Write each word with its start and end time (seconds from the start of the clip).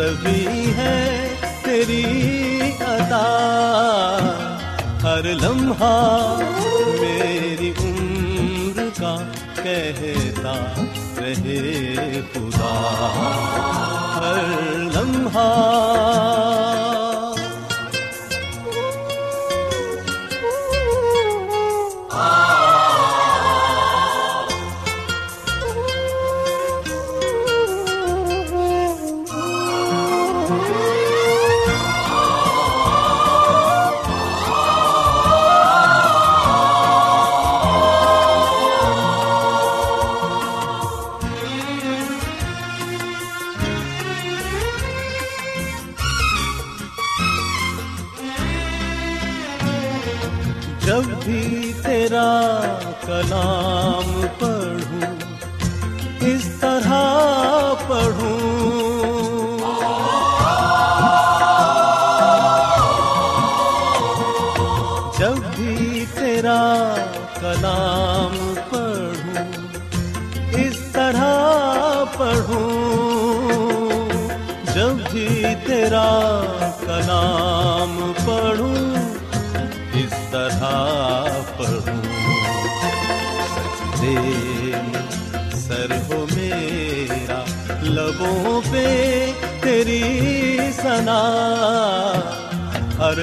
سبھی 0.00 0.72
ہے 0.76 1.34
تیری 1.62 2.04
عطا 2.80 3.24
ہر 5.02 5.24
لمحہ 5.24 6.38
میری 7.00 7.72
عمر 7.78 8.78
کا 8.98 9.16
کہتا 9.62 10.54
رہے 11.18 12.20
خدا۔ 12.32 12.72
ہر 14.16 14.38
لمحہ 14.94 15.50
نام 53.70 54.28
پر 54.38 54.59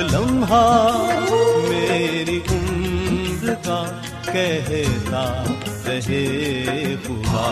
لمحہ 0.03 0.65
میری 1.69 2.39
عمر 2.51 3.53
کا 3.65 3.83
کہتا 4.23 5.23
رہے 5.87 6.95
خدا 7.03 7.47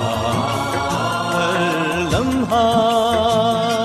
ہر 1.32 2.00
لمحہ 2.12 3.85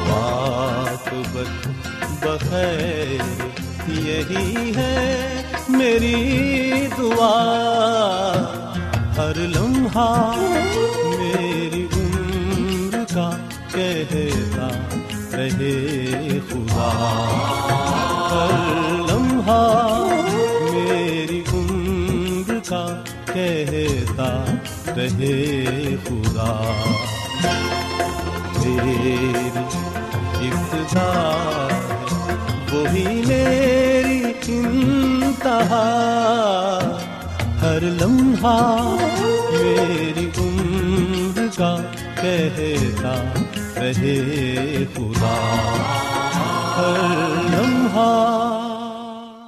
بات 0.08 1.14
بخیر 2.22 3.44
یہی 3.88 4.74
ہے 4.76 5.42
میری 5.70 6.88
دعا۔ 6.98 7.36
ہر 9.18 9.36
لمحہ 9.36 10.32
میری 11.06 11.88
عمر 11.96 13.04
کا 13.14 13.38
کہتا 13.72 14.68
رہے 15.34 16.40
خدا۔ 16.50 16.90
ہر 18.32 18.76
لمحہ 19.12 19.85
رہے 24.98 25.96
خدا۔ 26.08 26.72
میری 28.58 29.50
ابتدا 30.48 31.10
وہی 32.72 33.24
میری 33.28 34.24
انتہا۔ 34.48 35.86
ہر 37.62 37.82
لمحہ 37.82 38.96
میری 39.52 40.30
عمر 40.38 41.48
کا 41.58 41.76
کہتا 42.22 43.24
رہے 43.76 44.86
خدا۔ 44.96 45.36
ہر 46.78 47.45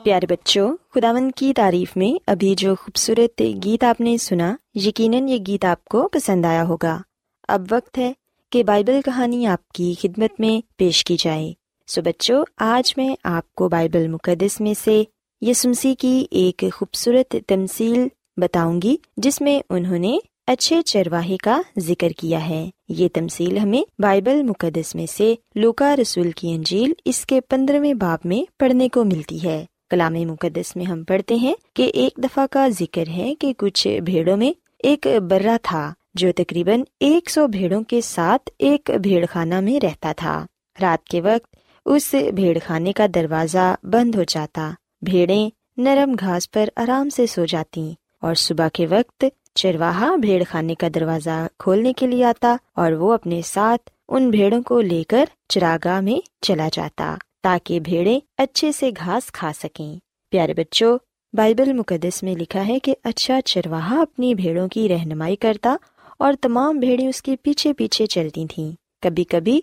پیارے 0.03 0.25
بچوں 0.29 0.77
خداون 0.95 1.31
کی 1.31 1.53
تعریف 1.53 1.97
میں 1.97 2.23
ابھی 2.27 2.55
جو 2.55 2.75
خوبصورت 2.75 3.41
گیت 3.65 3.83
آپ 3.83 4.01
نے 4.01 4.17
سنا، 4.17 4.55
یقیناً 4.75 5.27
یہ 5.27 5.37
گیت 5.47 5.65
آپ 5.65 5.85
کو 5.85 6.07
پسند 6.07 6.45
آیا 6.45 6.63
ہوگا۔ 6.63 7.01
اب 7.47 7.65
وقت 7.71 7.97
ہے 7.97 8.13
کہ 8.49 8.63
بائبل 8.63 8.99
کہانی 9.05 9.47
آپ 9.47 9.69
کی 9.69 9.93
خدمت 10.01 10.39
میں 10.39 10.67
پیش 10.77 11.03
کی 11.03 11.15
جائے۔ 11.19 11.53
سو 11.87 12.01
بچوں، 12.01 12.45
آج 12.57 12.93
میں 12.97 13.15
آپ 13.23 13.55
کو 13.55 13.69
بائبل 13.69 14.07
مقدس 14.07 14.61
میں 14.61 14.73
سے 14.83 15.03
یسمسی 15.41 15.95
کی 15.95 16.25
ایک 16.31 16.63
خوبصورت 16.73 17.35
تمثیل 17.47 18.07
بتاؤں 18.37 18.81
گی، 18.83 18.97
جس 19.17 19.41
میں 19.41 19.59
انہوں 19.69 19.99
نے 19.99 20.17
اچھے 20.47 20.81
چرواہے 20.81 21.37
کا 21.37 21.61
ذکر 21.79 22.09
کیا 22.09 22.49
ہے۔ 22.49 22.69
یہ 22.89 23.07
تمثیل 23.13 23.57
ہمیں 23.57 24.01
بائبل 24.01 24.43
مقدس 24.43 24.95
میں 24.95 25.05
سے 25.05 25.35
لوکا 25.55 25.95
رسول 25.95 26.31
کی 26.31 26.53
انجیل 26.53 26.93
اس 27.05 27.25
کے 27.25 27.41
پندرہویں 27.41 27.93
باب 27.93 28.19
میں 28.23 28.51
پڑھنے 28.59 28.89
کو 28.89 29.03
ملتی 29.03 29.43
ہے۔ 29.43 29.65
کلام 29.89 30.13
مقدس 30.13 30.75
میں 30.75 30.85
ہم 30.85 31.03
پڑھتے 31.03 31.35
ہیں 31.35 31.53
کہ 31.73 31.91
ایک 31.93 32.19
دفعہ 32.23 32.45
کا 32.51 32.67
ذکر 32.79 33.07
ہے 33.07 33.35
کہ 33.35 33.53
کچھ 33.57 33.99
بھیڑوں 34.05 34.37
میں 34.37 34.51
ایک 34.83 35.07
برا 35.29 35.57
تھا 35.63 35.93
جو 36.13 36.31
تقریباً 36.35 36.81
ایک 36.99 37.29
سو 37.29 37.47
بھیڑوں 37.47 37.83
کے 37.83 38.01
ساتھ 38.01 38.49
ایک 38.59 38.91
بھیڑ 39.01 39.25
خانہ 39.29 39.59
میں 39.59 39.79
رہتا 39.85 40.11
تھا۔ 40.17 40.45
رات 40.81 41.07
کے 41.07 41.21
وقت 41.21 41.55
اس 41.85 42.15
بھیڑ 42.35 42.57
خانے 42.65 42.93
کا 42.93 43.05
دروازہ 43.15 43.75
بند 43.83 44.15
ہو 44.15 44.23
جاتا۔ 44.23 44.71
بھیڑیں 45.01 45.49
نرم 45.77 46.15
گھاس 46.19 46.51
پر 46.51 46.69
آرام 46.75 47.09
سے 47.09 47.25
سو 47.25 47.45
جاتی 47.45 47.93
اور 48.21 48.33
صبح 48.33 48.67
کے 48.73 48.87
وقت 48.87 49.25
چرواہا 49.55 50.15
بھیڑ 50.15 50.43
خانے 50.49 50.75
کا 50.75 50.87
دروازہ 50.95 51.47
کھولنے 51.59 51.93
کے 51.93 52.07
لیے 52.07 52.23
آتا 52.23 52.55
اور 52.75 52.91
وہ 52.91 53.13
اپنے 53.13 53.41
ساتھ 53.45 53.89
ان 54.09 54.29
بھیڑوں 54.29 54.61
کو 54.61 54.81
لے 54.81 55.03
کر 55.03 55.25
چراگاہ 55.49 56.01
میں 56.01 56.27
چلا 56.41 56.69
جاتا۔ 56.73 57.15
تاکہ 57.47 57.79
بھیڑیں 57.79 58.19
اچھے 58.37 58.71
سے 58.71 58.89
گھاس 58.97 59.31
کھا 59.31 59.51
سکیں۔ 59.63 59.95
پیارے 60.31 60.53
بچوں، 60.53 60.97
بائبل 61.33 61.73
مقدس 61.73 62.23
میں 62.23 62.35
لکھا 62.35 62.67
ہے 62.67 62.79
کہ 62.79 62.95
اچھا 63.03 63.41
چرواہا 63.41 64.01
اپنی 64.01 64.35
بھیڑوں 64.35 64.67
کی 64.67 64.89
رہنمائی 64.89 65.35
کرتا 65.35 65.75
اور 66.19 66.33
تمام 66.41 66.79
بھیڑیں 66.79 67.07
اس 67.07 67.21
کے 67.21 67.35
پیچھے 67.35 67.73
پیچھے 67.73 68.05
چلتی 68.05 68.45
تھیں۔ 68.45 68.71
کبھی 69.01 69.23
کبھی 69.23 69.61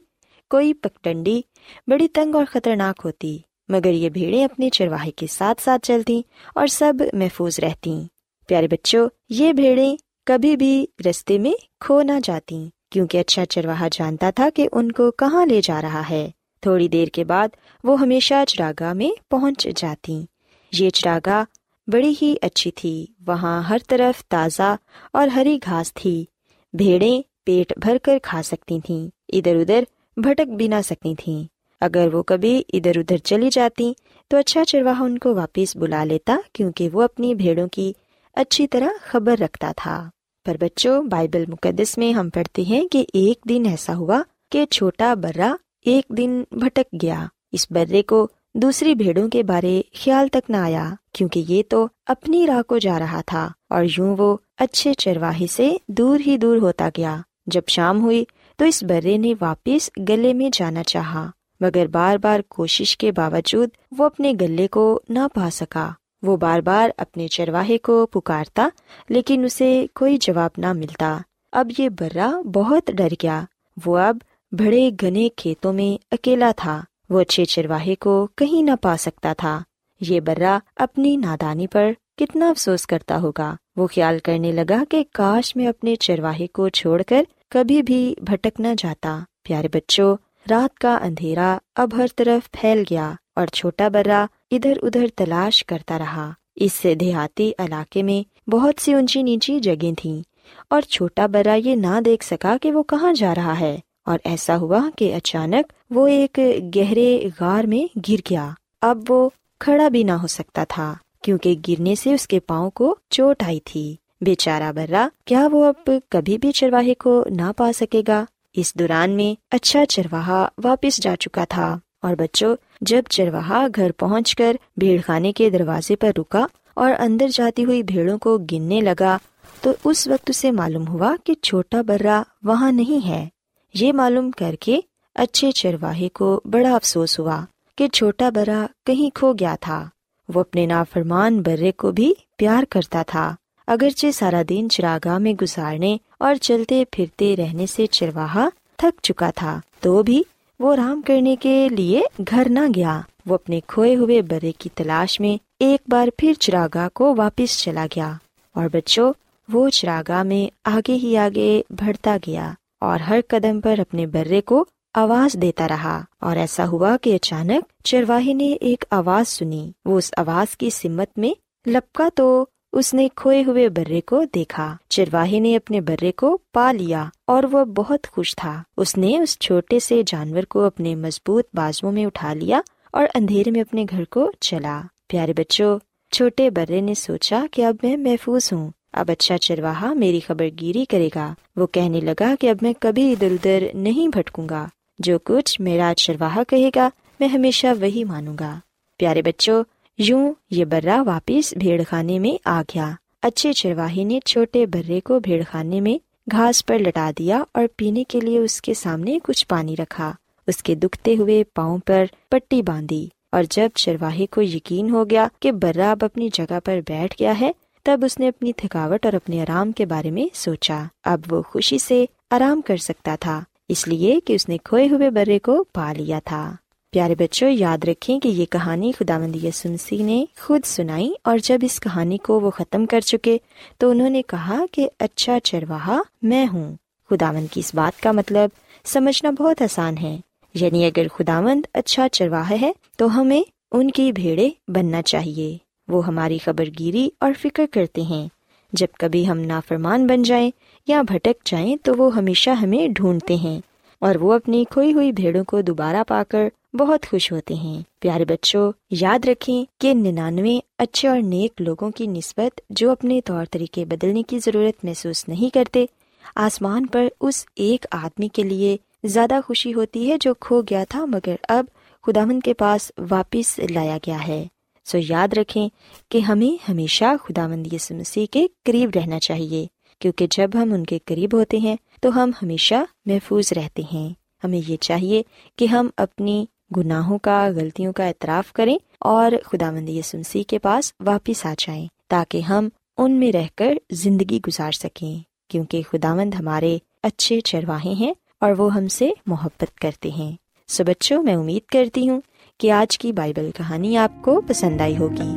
کوئی 0.51 0.75
پگڈنڈی 0.75 1.43
بڑی 1.87 2.09
تنگ 2.09 2.35
اور 2.35 2.45
خطرناک 2.51 3.01
ہوتی، 3.05 3.39
مگر 3.69 3.93
یہ 3.93 4.09
بھیڑیں 4.09 4.45
اپنے 4.45 4.71
چرواہے 4.71 5.11
کے 5.11 5.27
ساتھ 5.27 5.63
ساتھ 5.63 5.87
چلتی 5.87 6.23
اور 6.55 6.67
سب 6.67 6.95
محفوظ 7.13 7.61
رہتی 7.61 8.03
پیارے 8.49 8.69
بچوں، 8.69 9.09
یہ 9.29 9.53
بھیڑیں 9.53 9.97
کبھی 10.27 10.57
بھی 10.57 10.87
رستے 11.11 11.39
میں 11.39 11.53
کھو 11.81 12.03
نہ 12.03 12.21
جاتی 12.25 12.69
کیونکہ 12.91 13.19
اچھا 13.19 13.45
چرواہا 13.45 13.89
جانتا 13.93 14.31
تھا 14.31 14.49
کہ 14.55 14.69
ان 14.73 14.93
کو 14.93 15.11
کہاں 15.11 15.47
لے 15.47 15.61
جا 15.65 15.83
رہا 15.83 16.11
ہے۔ 16.11 16.31
تھوڑی 16.65 16.89
دیر 16.89 17.09
کے 17.09 17.25
بعد 17.25 17.49
وہ 17.85 18.01
ہمیشہ 18.01 18.45
چراگاہ 18.49 18.93
میں 18.93 19.11
پہنچ 19.31 19.69
جاتی۔ 19.77 20.25
یہ 20.73 20.91
چراگاہ 20.91 21.45
بڑی 21.87 22.15
ہی 22.23 22.35
اچھی 22.43 22.71
تھی۔ 22.71 23.07
وہاں 23.27 23.63
ہر 23.63 23.79
طرف 23.89 24.25
تازہ 24.25 24.77
اور 25.13 25.29
ہری 25.29 25.59
گھاس 25.65 25.95
تھی۔ 25.95 26.25
بھیڑیں 26.73 27.23
پیٹ 27.45 27.73
بھر 27.79 27.97
کر 28.03 28.19
کھا 28.23 28.43
سکتی 28.43 28.81
تھیں۔ 28.81 29.09
ادھر 29.29 29.57
ادھر 29.57 29.85
بھٹک 30.17 30.49
بھی 30.49 30.69
نہ 30.69 30.75
سکتی 30.85 31.15
تھیں۔ 31.15 31.45
اگر 31.81 32.15
وہ 32.15 32.23
کبھی 32.23 32.63
ادھر 32.73 32.99
ادھر 32.99 33.17
چلی 33.17 33.49
جاتی 33.53 33.93
تو 34.29 34.37
اچھا 34.37 34.65
چرواہا 34.65 35.05
ان 35.05 35.19
کو 35.19 35.35
واپس 35.35 35.77
بلا 35.77 36.05
لیتا 36.05 36.37
کیونکہ 36.53 36.89
وہ 36.93 37.03
اپنی 37.03 37.35
بھیڑوں 37.35 37.69
کی 37.69 37.93
اچھی 38.35 38.67
طرح 38.67 38.89
خبر 39.03 39.35
رکھتا 39.41 39.73
تھا۔ 39.77 40.11
پر 40.47 40.57
بچوں، 40.61 41.03
بائبل 41.03 41.45
مقدس 41.49 41.99
میں 41.99 42.13
ہم 42.13 42.29
پڑھتے 42.31 42.63
ہیں 42.63 42.89
کہ 42.89 43.05
ایک 43.13 43.39
دن 43.49 43.63
ایسا 43.71 43.95
ہوا 43.97 44.23
کہ 44.53 44.67
چھوٹا 44.67 45.15
برا 45.15 45.55
ایک 45.85 46.05
دن 46.09 46.43
بھٹک 46.51 46.95
گیا۔ 47.03 47.27
اس 47.53 47.71
برے 47.71 48.03
کو 48.03 48.29
دوسری 48.55 48.95
بھیڑوں 48.95 49.29
کے 49.29 49.43
بارے 49.43 49.83
خیال 49.93 50.29
تک 50.29 50.51
نہ 50.51 50.57
آیا، 50.57 50.91
کیونکہ 51.13 51.45
یہ 51.49 51.63
تو 51.69 51.89
اپنی 52.07 52.47
راہ 52.47 52.63
کو 52.63 52.79
جا 52.79 52.99
رہا 52.99 53.21
تھا۔ 53.27 53.49
اور 53.71 53.85
یوں 53.85 54.17
وہ 54.19 54.37
اچھے 54.59 54.95
چرواہے 54.95 55.47
سے 55.47 55.77
دور 55.89 56.21
ہی 56.27 56.37
دور 56.37 56.57
ہوتا 56.57 56.89
گیا۔ 56.97 57.17
جب 57.47 57.63
شام 57.69 58.03
ہوئی 58.03 58.25
تو 58.57 58.65
اس 58.65 58.83
برے 58.83 59.17
نے 59.17 59.35
واپس 59.41 59.91
گلے 60.09 60.33
میں 60.33 60.51
جانا 60.53 60.83
چاہا، 60.83 61.31
مگر 61.61 61.87
بار 61.87 62.17
بار 62.17 62.41
کوشش 62.49 62.97
کے 62.97 63.13
باوجود 63.13 63.69
وہ 63.99 64.05
اپنے 64.05 64.33
گلے 64.41 64.69
کو 64.69 65.01
نہ 65.09 65.19
پا 65.35 65.49
سکا۔ 65.53 65.91
وہ 66.23 66.37
بار 66.37 66.61
بار 66.61 66.89
اپنے 66.99 67.29
چرواہے 67.29 67.79
کو 67.79 68.07
پکارتا، 68.07 68.69
لیکن 69.09 69.45
اسے 69.45 69.87
کوئی 69.95 70.17
جواب 70.17 70.51
نہ 70.59 70.73
ملتا۔ 70.73 71.19
اب 71.53 71.71
یہ 71.79 71.89
برا 71.89 72.41
بہت 72.53 72.91
ڈر 72.95 73.09
گیا۔ 73.23 73.43
وہ 73.87 73.99
اب 73.99 74.19
بڑے 74.59 74.91
گھنے 75.01 75.29
کھیتوں 75.37 75.73
میں 75.73 76.05
اکیلا 76.11 76.53
تھا۔ 76.57 76.83
وہ 77.11 77.21
اچھے 77.21 77.45
چرواہے 77.45 77.95
کو 77.95 78.29
کہیں 78.37 78.63
نہ 78.63 78.71
پا 78.83 78.97
سکتا 78.97 79.33
تھا۔ 79.33 79.63
یہ 80.01 80.21
برا 80.21 80.59
اپنی 80.77 81.17
نادانی 81.17 81.67
پر 81.67 81.91
کتنا 82.17 82.49
افسوس 82.49 82.87
کرتا 82.87 83.21
ہوگا۔ 83.21 83.57
وہ 83.77 83.87
خیال 83.87 84.19
کرنے 84.19 84.53
لگا 84.53 84.85
کہ 84.89 85.05
کاش 85.15 85.57
میں 85.57 85.67
اپنے 85.67 85.97
چرواہے 85.97 86.47
کو 86.47 86.69
چھوڑ 86.69 87.03
کر 87.03 87.23
کبھی 87.51 87.83
بھی 87.83 88.15
بھٹک 88.21 88.61
نہ 88.61 88.69
جاتا۔ 88.79 89.21
پیارے 89.43 89.69
بچوں، 89.69 90.17
رات 90.51 90.79
کا 90.79 90.97
اندھیرا 90.97 91.59
اب 91.77 91.97
ہر 91.97 92.07
طرف 92.17 92.51
پھیل 92.51 92.83
گیا 92.91 93.13
اور 93.37 93.47
چھوٹا 93.47 93.89
برا 93.89 94.27
ادھر 94.51 94.73
ادھر 94.83 95.07
تلاش 95.17 95.65
کرتا 95.65 95.99
رہا۔ 95.99 96.31
اس 96.57 96.87
دیہاتی 97.01 97.53
علاقے 97.59 98.03
میں 98.03 98.51
بہت 98.51 98.75
سی 98.81 98.95
اونچی 98.95 99.23
نیچی 99.23 99.61
جگہ 99.61 99.95
تھیں 99.99 100.23
اور 100.71 100.81
چھوٹا 100.81 101.27
برا 101.27 101.55
یہ 101.55 101.75
نہ 101.75 102.01
دیکھ 102.05 102.25
سکا 102.25 102.57
کہ 102.63 102.73
وہ 102.73 102.83
کہاں 102.83 103.13
جا 103.13 103.35
رہا 103.35 103.61
ہے۔ 103.61 103.79
اور 104.05 104.19
ایسا 104.25 104.57
ہوا 104.57 104.89
کہ 104.97 105.15
اچانک 105.15 105.73
وہ 105.91 106.07
ایک 106.07 106.41
گہرے 106.77 107.29
غار 107.41 107.65
میں 107.65 107.99
گر 108.09 108.21
گیا۔ 108.31 108.51
اب 108.83 108.99
وہ 109.09 109.29
کھڑا 109.61 109.89
بھی 109.89 110.03
نہ 110.03 110.13
ہو 110.13 110.27
سکتا 110.27 110.65
تھا، 110.69 110.95
کیونکہ 111.23 111.55
گرنے 111.69 111.95
سے 111.95 112.15
اس 112.15 112.29
کے 112.29 112.41
پاؤں 112.41 112.71
کو 112.71 112.97
چوٹ 113.11 113.43
آئی 113.43 113.61
تھی۔ 113.65 113.97
بےچارا 114.21 114.71
برا 114.71 115.09
کیا 115.25 115.49
وہ 115.53 115.65
اب 115.65 115.91
کبھی 116.09 116.39
بھی 116.39 116.53
چرواہے 116.53 116.95
کو 116.95 117.25
نہ 117.31 117.53
پا 117.57 117.73
سکے 117.73 118.03
گا؟ 118.09 118.25
اس 118.53 118.75
دوران 118.75 119.11
میں 119.11 119.41
اچھا 119.51 119.87
چرواہا 119.87 120.49
واپس 120.65 120.97
جا 120.97 121.17
چکا 121.17 121.45
تھا۔ 121.49 121.79
اور 122.03 122.15
بچوں، 122.15 122.57
جب 122.81 123.03
چرواہا 123.11 123.67
گھر 123.77 123.93
پہنچ 123.93 124.37
کر 124.37 124.57
بھیڑ 124.77 125.01
خانے 125.07 125.33
کے 125.33 125.51
دروازے 125.51 125.97
پر 125.97 126.11
رکا 126.19 126.47
اور 126.75 126.93
اندر 126.99 127.27
جاتی 127.33 127.65
ہوئی 127.65 127.83
بھیڑوں 127.83 128.19
کو 128.19 128.39
گننے 128.39 128.81
لگا، 128.81 129.19
تو 129.61 129.71
اس 129.85 130.09
وقت 130.09 130.31
اسے 130.31 130.51
معلوم 130.51 130.89
ہوا 130.89 131.17
کہ 131.25 131.35
چھوٹا 131.35 131.83
برا 131.83 132.23
وہاں 132.43 132.73
نہیں 132.73 133.09
ہے۔ 133.09 133.29
یہ 133.75 133.93
معلوم 133.93 134.31
کر 134.31 134.55
کے 134.61 134.81
اچھے 135.15 135.53
چرواہے 135.53 136.09
کو 136.09 136.41
بڑا 136.45 136.75
افسوس 136.75 137.19
ہوا 137.19 137.45
کہ 137.79 137.89
چھوٹا 137.89 138.31
برا 138.31 138.67
کہیں 138.87 139.17
کھو 139.17 139.33
گیا 139.33 139.57
تھا۔ 139.61 139.89
وہ 140.35 140.41
اپنے 140.41 140.67
نافرمان 140.67 141.43
برے 141.43 141.73
کو 141.73 141.93
بھی 141.93 142.15
پیار 142.37 142.65
کرتا 142.71 143.03
تھا۔ 143.07 143.35
اگرچہ 143.67 144.07
سارا 144.11 144.43
دن 144.49 144.69
چراگاہ 144.73 145.19
میں 145.19 145.33
گزارنے 145.33 145.97
اور 146.19 146.35
چلتے 146.35 146.85
پھرتے 146.91 147.37
رہنے 147.37 147.67
سے 147.67 147.87
چرواہا 147.87 148.49
تھک 148.77 149.01
چکا 149.03 149.31
تھا، 149.31 149.61
تو 149.81 150.03
بھی 150.03 150.23
وہ 150.61 150.73
آرام 150.73 151.03
کرنے 151.03 151.37
کے 151.41 151.69
لیے 151.69 152.03
گھر 152.31 152.47
نہ 152.51 152.61
گیا۔ 152.77 153.01
وہ 153.27 153.35
اپنے 153.35 153.61
کھوئے 153.67 153.97
ہوئے 153.97 154.23
برے 154.23 154.53
کی 154.59 154.69
تلاش 154.75 155.21
میں 155.21 155.43
ایک 155.61 155.81
بار 155.89 156.09
پھر 156.19 156.33
چراگاہ 156.41 156.89
کو 156.89 157.15
واپس 157.17 157.59
چلا 157.59 157.87
گیا 157.97 158.13
اور 158.55 158.69
بچوں، 158.73 159.13
وہ 159.53 159.69
چراگاہ 159.69 160.23
میں 160.23 160.55
آگے 160.65 160.95
ہی 160.95 161.17
آگے 161.17 161.63
بڑھتا 161.71 162.17
گیا۔ 162.27 162.53
اور 162.85 163.01
ہر 163.01 163.21
قدم 163.29 163.61
پر 163.61 163.79
اپنے 163.79 164.07
برے 164.07 164.41
کو 164.41 164.65
آواز 164.95 165.37
دیتا 165.43 165.69
رہا 165.69 166.03
اور 166.21 166.37
ایسا 166.37 166.67
ہوا 166.67 166.97
کہ 167.03 167.15
اچانک 167.15 167.73
چرواہے 167.85 168.33
نے 168.33 168.53
ایک 168.61 168.85
آواز 168.91 169.29
سنی۔ 169.29 169.73
وہ 169.85 169.99
اس 169.99 170.11
آواز 170.17 170.57
کی 170.57 170.71
سمت 170.71 171.19
میں 171.19 171.31
لپکا 171.71 172.09
تو 172.15 172.47
اس 172.73 172.95
نے 172.95 173.09
کھوئے 173.15 173.45
ہوئے 173.47 173.69
برے 173.69 174.01
کو 174.01 174.23
دیکھا۔ 174.35 174.77
چرواہے 174.89 175.39
نے 175.39 175.57
اپنے 175.57 175.81
برے 175.81 176.13
کو 176.13 176.39
پا 176.53 176.73
لیا 176.73 177.05
اور 177.27 177.45
وہ 177.53 177.65
بہت 177.65 178.07
خوش 178.11 178.37
تھا۔ 178.37 178.63
اس 178.77 178.99
نے 178.99 179.19
اس 179.19 179.39
چھوٹے 179.39 179.79
سے 179.79 180.03
جانور 180.07 180.43
کو 180.43 180.65
اپنے 180.65 180.95
مضبوط 180.95 181.45
بازو 181.55 181.91
میں 181.91 182.07
اٹھا 182.07 182.35
لیا 182.35 182.61
اور 182.93 183.07
اندھیرے 183.15 183.51
میں 183.51 183.61
اپنے 183.61 183.85
گھر 183.91 184.05
کو 184.05 184.33
چلا۔ 184.41 184.81
پیارے 185.09 185.33
بچوں، 185.33 185.79
چھوٹے 186.13 186.51
برے 186.51 186.81
نے 186.81 186.95
سوچا 186.95 187.47
کہ 187.51 187.65
اب 187.65 187.77
میں 187.83 187.97
محفوظ 187.97 188.53
ہوں۔ 188.53 188.71
اب 188.95 189.11
اچھا 189.11 189.39
چرواہا 189.39 189.93
میری 189.93 190.21
خبر 190.21 190.47
گیری 190.61 190.85
کرے 190.85 191.09
گا۔ 191.15 191.35
وہ 191.57 191.67
کہنے 191.67 192.01
لگا 192.01 192.35
کہ 192.41 192.51
اب 192.51 192.57
میں 192.63 192.73
کبھی 192.81 193.13
ادھر 193.13 193.31
ادھر 193.31 193.67
نہیں 193.75 194.09
بھٹکوں 194.09 194.49
گا۔ 194.49 194.67
جو 194.99 195.19
کچھ 195.25 195.61
میرا 195.61 195.93
چرواہا 195.97 196.43
کہے 196.49 196.71
گا، 196.77 196.89
میں 197.21 197.29
ہمیشہ 197.29 197.67
وہی 197.81 198.05
مانوں 198.05 198.37
گا۔ 198.41 198.59
پیارے 198.99 199.23
بچوں، 199.23 199.65
یوں 199.99 200.33
یہ 200.51 200.65
برا 200.65 201.03
واپس 201.03 201.55
بھیڑ 201.57 201.83
خانے 201.89 202.19
میں 202.19 202.39
آ 202.45 202.63
گیا۔ 202.63 202.91
اچھے 203.23 203.53
چرواہی 203.53 204.05
نے 204.05 204.21
چھوٹے 204.21 204.67
برے 204.67 205.01
کو 205.01 205.21
بھیڑ 205.21 205.43
خانے 205.51 205.81
میں 205.81 205.99
گھاس 206.31 206.67
پر 206.67 206.79
لٹا 206.79 207.11
دیا 207.19 207.45
اور 207.55 207.65
پینے 207.77 208.05
کے 208.05 208.21
لیے 208.21 208.39
اس 208.39 208.63
کے 208.63 208.75
سامنے 208.75 209.19
کچھ 209.23 209.47
پانی 209.49 209.77
رکھا۔ 209.77 210.13
اس 210.47 210.63
کے 210.63 210.75
دکھتے 210.75 211.17
ہوئے 211.17 211.45
پاؤں 211.45 211.79
پر 211.87 212.05
پٹی 212.31 212.63
باندھی۔ 212.63 213.09
اور 213.33 213.43
جب 213.51 213.69
چرواہی 213.75 214.27
کو 214.27 214.43
یقین 214.43 214.91
ہو 214.91 215.11
گیا 215.11 215.29
کہ 215.41 215.53
برا 215.53 215.91
اب 215.91 215.99
اپنی 216.03 216.29
جگہ 216.33 216.59
پر 216.65 216.81
بیٹھ 216.89 217.15
گیا 217.21 217.41
ہے 217.41 217.53
تب 217.85 218.01
اس 218.05 218.19
نے 218.19 218.29
اپنی 218.29 218.53
تھکاوٹ 218.53 219.05
اور 219.05 219.13
اپنے 219.13 219.43
آرام 219.43 219.73
کے 219.73 219.87
بارے 219.87 220.11
میں 220.11 220.27
سوچا۔ 220.35 220.85
اب 221.05 221.21
وہ 221.31 221.43
خوشی 221.43 221.79
سے 221.79 222.05
آرام 222.31 222.61
کر 222.61 222.77
سکتا 222.77 223.17
تھا، 223.21 223.41
اس 223.69 223.89
لیے 223.89 224.21
کہ 224.25 224.33
اس 224.33 224.49
نے 224.49 224.59
کھوئے 224.65 224.89
ہوئے 224.89 225.11
برے 225.11 225.39
کو 225.39 225.65
پا 225.73 225.93
لیا 225.93 226.21
تھا۔ 226.25 226.57
پیارے 226.91 227.15
بچوں، 227.15 227.51
یاد 227.51 227.85
رکھیں 227.85 228.21
کہ 228.21 228.29
یہ 228.29 228.47
کہانی 228.47 228.93
خدا 228.99 229.19
مندی 229.19 229.51
سنسی 229.55 230.03
نے 230.03 230.25
خود 230.41 230.61
سنائی 230.65 231.13
اور 231.25 231.39
جب 231.39 231.59
اس 231.63 231.81
کہانی 231.81 232.19
کو 232.19 232.41
وہ 232.41 232.51
ختم 232.51 232.87
کر 232.87 233.01
چکے 233.01 233.39
تو 233.79 233.91
انہوں 233.91 234.11
نے 234.11 234.23
کہا 234.23 234.65
کہ 234.73 234.89
اچھا 234.99 235.41
چرواہا 235.41 236.03
میں 236.23 236.47
ہوں۔ 236.53 236.75
خدا 237.11 237.33
مند 237.33 237.47
کی 237.51 237.61
اس 237.61 237.75
بات 237.75 238.03
کا 238.03 238.13
مطلب 238.13 238.51
سمجھنا 238.85 239.31
بہت 239.31 239.63
آسان 239.63 239.99
ہے۔ 239.99 240.21
یعنی 240.55 240.85
اگر 240.85 241.09
خدا 241.09 241.41
مند 241.41 241.67
اچھا 241.73 242.09
چرواہا 242.09 242.55
ہے 242.61 242.73
تو 242.97 243.21
ہمیں 243.21 243.43
ان 243.73 243.91
کی 243.91 244.13
بھیڑے 244.13 244.49
بننا 244.69 245.03
چاہیے۔ 245.03 245.64
وہ 245.89 246.07
ہماری 246.07 246.39
خبر 246.39 246.65
گیری 246.79 247.09
اور 247.21 247.33
فکر 247.41 247.65
کرتے 247.73 248.03
ہیں۔ 248.03 248.29
جب 248.73 248.87
کبھی 248.99 249.29
ہم 249.29 249.39
نافرمان 249.39 250.07
بن 250.07 250.23
جائیں 250.23 250.51
یا 250.87 251.03
بھٹک 251.03 251.47
جائیں 251.47 251.77
تو 251.83 251.93
وہ 251.97 252.17
ہمیشہ 252.17 252.51
ہمیں 252.51 252.89
ڈھونڈتے 252.89 253.35
ہیں 253.37 253.61
اور 253.99 254.15
وہ 254.15 254.33
اپنی 254.33 254.65
کھوئی 254.71 254.93
ہوئی 254.93 255.13
بھیڑوں 255.13 255.45
کو 255.45 255.61
دوبارہ 255.61 256.05
پا 256.09 256.23
کر 256.29 256.49
بہت 256.75 257.07
خوش 257.11 257.33
ہوتے 257.33 257.55
ہیں۔ 257.55 257.83
پیارے 257.99 258.25
بچوں، 258.25 258.73
یاد 258.91 259.25
رکھیں 259.25 259.65
کہ 259.81 259.95
ننانوے 259.95 260.59
اچھے 260.79 261.09
اور 261.09 261.21
نیک 261.21 261.63
لوگوں 261.63 261.91
کی 261.91 262.07
نسبت 262.07 262.61
جو 262.71 262.91
اپنے 262.91 263.21
طور 263.21 263.45
طریقے 263.51 263.85
بدلنے 263.85 264.23
کی 264.23 264.39
ضرورت 264.39 264.85
محسوس 264.85 265.29
نہیں 265.29 265.55
کرتے، 265.55 265.87
آسمان 266.35 266.87
پر 266.87 267.09
اس 267.21 267.47
ایک 267.57 267.87
آدمی 267.91 268.29
کے 268.29 268.43
لیے 268.43 268.77
زیادہ 269.05 269.41
خوشی 269.47 269.75
ہوتی 269.75 270.11
ہے 270.11 270.17
جو 270.21 270.35
کھو 270.35 270.63
گیا 270.71 270.85
تھا 270.89 271.05
مگر 271.05 271.35
اب 271.49 271.65
خدامند 272.03 272.41
کے 272.45 272.55
پاس 272.55 272.93
واپس 273.11 273.61
لایا 273.71 273.99
گیا 274.07 274.27
ہے۔ 274.29 274.47
سو 274.85 274.99
یاد 275.09 275.29
رکھیں 275.33 275.69
کہ 276.09 276.19
ہمیں 276.19 276.71
ہمیشہ 276.71 277.05
خدا 277.25 277.47
مند 277.47 277.73
یسو 277.73 277.95
مسیح 277.95 278.27
کے 278.31 278.47
قریب 278.65 278.91
رہنا 278.95 279.19
چاہیے، 279.19 279.67
کیونکہ 279.99 280.27
جب 280.31 280.51
ہم 280.55 280.73
ان 280.73 280.85
کے 280.85 280.99
قریب 281.05 281.35
ہوتے 281.35 281.57
ہیں 281.57 281.77
تو 282.01 282.23
ہم 282.23 282.31
ہمیشہ 282.43 282.75
محفوظ 283.07 283.53
رہتے 283.53 283.83
ہیں۔ 283.93 284.09
ہمیں 284.45 284.61
یہ 284.69 284.77
چاہیے 284.77 285.23
کہ 285.57 285.65
ہم 285.65 285.89
اپنی 285.97 286.45
گناہوں 286.77 287.19
کا، 287.19 287.49
غلطیوں 287.57 287.93
کا 287.93 288.07
اعتراف 288.07 288.53
کریں 288.53 288.79
اور 289.01 289.33
خدا 289.45 289.71
مندی 289.71 290.03
سنسی 290.03 290.43
کے 290.43 290.59
پاس 290.59 290.93
واپس 291.01 291.47
آ 291.47 291.55
جائیں، 291.59 291.87
تاکہ 292.09 292.41
ہم 292.41 292.69
ان 292.99 293.13
میں 293.13 293.33
رہ 293.33 293.47
کر 293.55 293.75
زندگی 293.91 294.41
گزار 294.47 294.73
سکیں، 294.73 295.19
کیونکہ 295.49 295.83
خدا 295.91 296.15
مند 296.15 296.35
ہمارے 296.35 296.79
اچھے 297.03 297.41
چرواہے 297.41 297.93
ہیں 297.93 298.13
اور 298.41 298.53
وہ 298.59 298.75
ہم 298.75 298.89
سے 298.89 299.11
محبت 299.27 299.79
کرتے 299.79 300.11
ہیں۔ 300.11 300.33
سو 300.69 300.85
بچوں، 300.85 301.23
میں 301.23 301.35
امید 301.35 301.67
کرتی 301.67 302.09
ہوں 302.09 302.21
کہ 302.61 302.71
آج 302.71 302.99
کی 302.99 303.13
بائبل 303.13 303.51
کہانی 303.57 303.97
آپ 303.97 304.23
کو 304.23 304.41
پسند 304.41 304.81
آئی 304.81 304.97
ہوگی۔ 304.97 305.37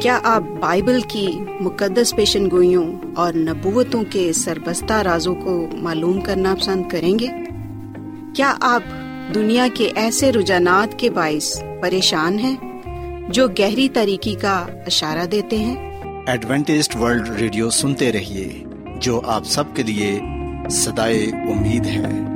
کیا 0.00 0.20
آپ 0.22 0.42
بائبل 0.60 1.00
کی 1.08 1.26
مقدس 1.60 2.16
پیشن 2.16 2.50
گوئیوں 2.50 3.00
اور 3.16 3.32
نبوتوں 3.34 4.04
کے 4.10 4.32
سربستہ 4.32 4.92
رازوں 4.92 5.34
کو 5.34 5.66
معلوم 5.72 6.20
کرنا 6.20 6.54
پسند 6.60 6.88
کریں 6.88 7.18
گے؟ 7.18 7.26
کیا 8.36 8.54
آپ 8.60 8.82
دنیا 9.34 9.66
کے 9.74 9.90
ایسے 9.94 10.32
رجحانات 10.32 10.98
کے 10.98 11.10
باعث 11.10 11.62
پریشان 11.82 12.38
ہیں 12.38 12.82
جو 13.28 13.48
گہری 13.48 13.88
طریقے 13.88 14.34
کا 14.34 14.66
اشارہ 14.86 15.26
دیتے 15.26 15.58
ہیں؟ 15.58 16.02
ایڈوینٹیسٹ 16.26 16.96
ورلڈ 16.96 17.28
ریڈیو 17.28 17.70
سنتے 17.70 18.12
رہیے 18.12 18.64
جو 19.00 19.20
آپ 19.24 19.44
سب 19.44 19.64
کے 19.74 19.82
لیے 19.82 20.20
صدائے 20.70 21.24
امید 21.24 21.86
ہے۔ 21.86 22.35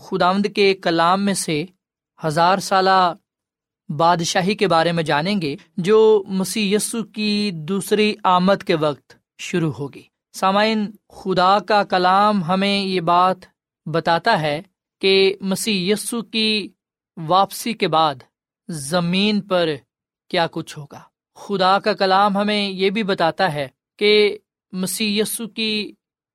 خدامد 0.00 0.46
کے 0.56 0.74
کلام 0.74 1.24
میں 1.24 1.34
سے 1.34 1.64
ہزار 2.24 2.58
سالہ 2.58 3.14
بادشاہی 3.88 4.54
کے 4.54 4.68
بارے 4.68 4.92
میں 4.92 5.02
جانیں 5.02 5.40
گے، 5.42 5.56
جو 5.76 6.24
مسی 6.28 6.76
کی 7.14 7.50
دوسری 7.54 8.14
آمد 8.24 8.62
کے 8.66 8.74
وقت 8.74 9.14
شروع 9.38 9.72
ہوگی۔ 9.72 10.02
سامعین، 10.32 10.90
خدا 11.08 11.58
کا 11.58 11.84
کلام 11.84 12.44
ہمیں 12.44 12.82
یہ 12.82 13.00
بات 13.00 13.36
بتاتا 13.86 14.40
ہے 14.40 14.62
کہ 15.00 15.36
مسی 15.40 15.90
یسو 15.90 16.22
کی 16.22 16.68
واپسی 17.16 17.72
کے 17.72 17.88
بعد 17.88 18.14
زمین 18.68 19.40
پر 19.40 19.68
کیا 20.28 20.46
کچھ 20.50 20.78
ہوگا۔ 20.78 21.00
خدا 21.34 21.78
کا 21.78 21.92
کلام 21.92 22.36
ہمیں 22.36 22.68
یہ 22.68 22.90
بھی 22.90 23.02
بتاتا 23.02 23.52
ہے 23.52 23.68
کہ 23.98 24.38
مسی 24.72 25.18
یسو 25.18 25.48
کی 25.48 25.92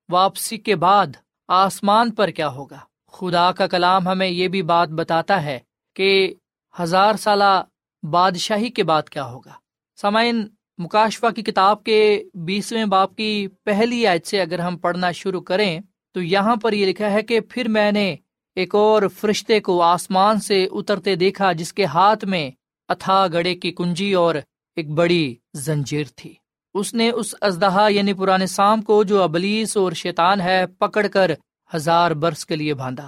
واپسی 0.09 0.57
کے 0.57 0.75
بعد 0.75 1.07
آسمان 1.47 2.11
پر 2.11 2.29
کیا 2.29 2.49
ہوگا۔ 2.49 2.79
خدا 3.15 3.51
کا 3.51 3.67
کلام 3.67 4.07
ہمیں 4.07 4.27
یہ 4.27 4.47
بھی 4.47 4.61
بات 4.61 4.89
بتاتا 4.89 5.43
ہے 5.43 5.59
کہ 5.95 6.33
ہزار 6.79 7.15
سالہ 7.15 7.63
بادشاہی 8.03 8.69
کے 8.69 8.83
بعد 8.83 9.09
کیا 9.09 9.25
ہوگا۔ 9.25 9.53
سامعین، 10.01 10.47
مکاشفہ 10.77 11.27
کی 11.35 11.41
کتاب 11.41 11.83
کے 11.83 12.23
بیسویں 12.33 12.85
باپ 12.85 13.15
کی 13.15 13.47
پہلی 13.63 14.07
آیت 14.07 14.27
سے 14.27 14.41
اگر 14.41 14.59
ہم 14.59 14.77
پڑھنا 14.77 15.11
شروع 15.11 15.41
کریں، 15.41 15.79
تو 16.15 16.21
یہاں 16.21 16.55
پر 16.55 16.73
یہ 16.73 16.85
لکھا 16.85 17.11
ہے 17.11 17.21
کہ 17.21 17.39
پھر 17.39 17.67
میں 17.67 17.91
نے 17.91 18.15
ایک 18.55 18.75
اور 18.75 19.01
فرشتے 19.15 19.59
کو 19.59 19.81
آسمان 19.81 20.39
سے 20.39 20.67
اترتے 20.71 21.15
دیکھا 21.15 21.51
جس 21.51 21.73
کے 21.73 21.85
ہاتھ 21.85 22.25
میں 22.25 22.51
اتھا 22.89 23.27
گڑے 23.33 23.55
کی 23.55 23.71
کنجی 23.71 24.13
اور 24.13 24.35
ایک 24.75 24.89
بڑی 24.89 25.35
زنجیر 25.53 26.05
تھی۔ 26.15 26.33
اس 26.73 26.93
نے 26.93 27.09
اس 27.09 27.35
ازدہا 27.41 27.87
یعنی 27.87 28.13
پرانے 28.13 28.47
سام 28.47 28.81
کو 28.81 29.03
جو 29.03 29.21
ابلیس 29.23 29.77
اور 29.77 29.91
شیطان 29.91 30.41
ہے، 30.41 30.65
پکڑ 30.67 31.07
کر 31.07 31.31
ہزار 31.73 32.11
برس 32.11 32.45
کے 32.45 32.55
لیے 32.55 32.73
باندھا 32.73 33.07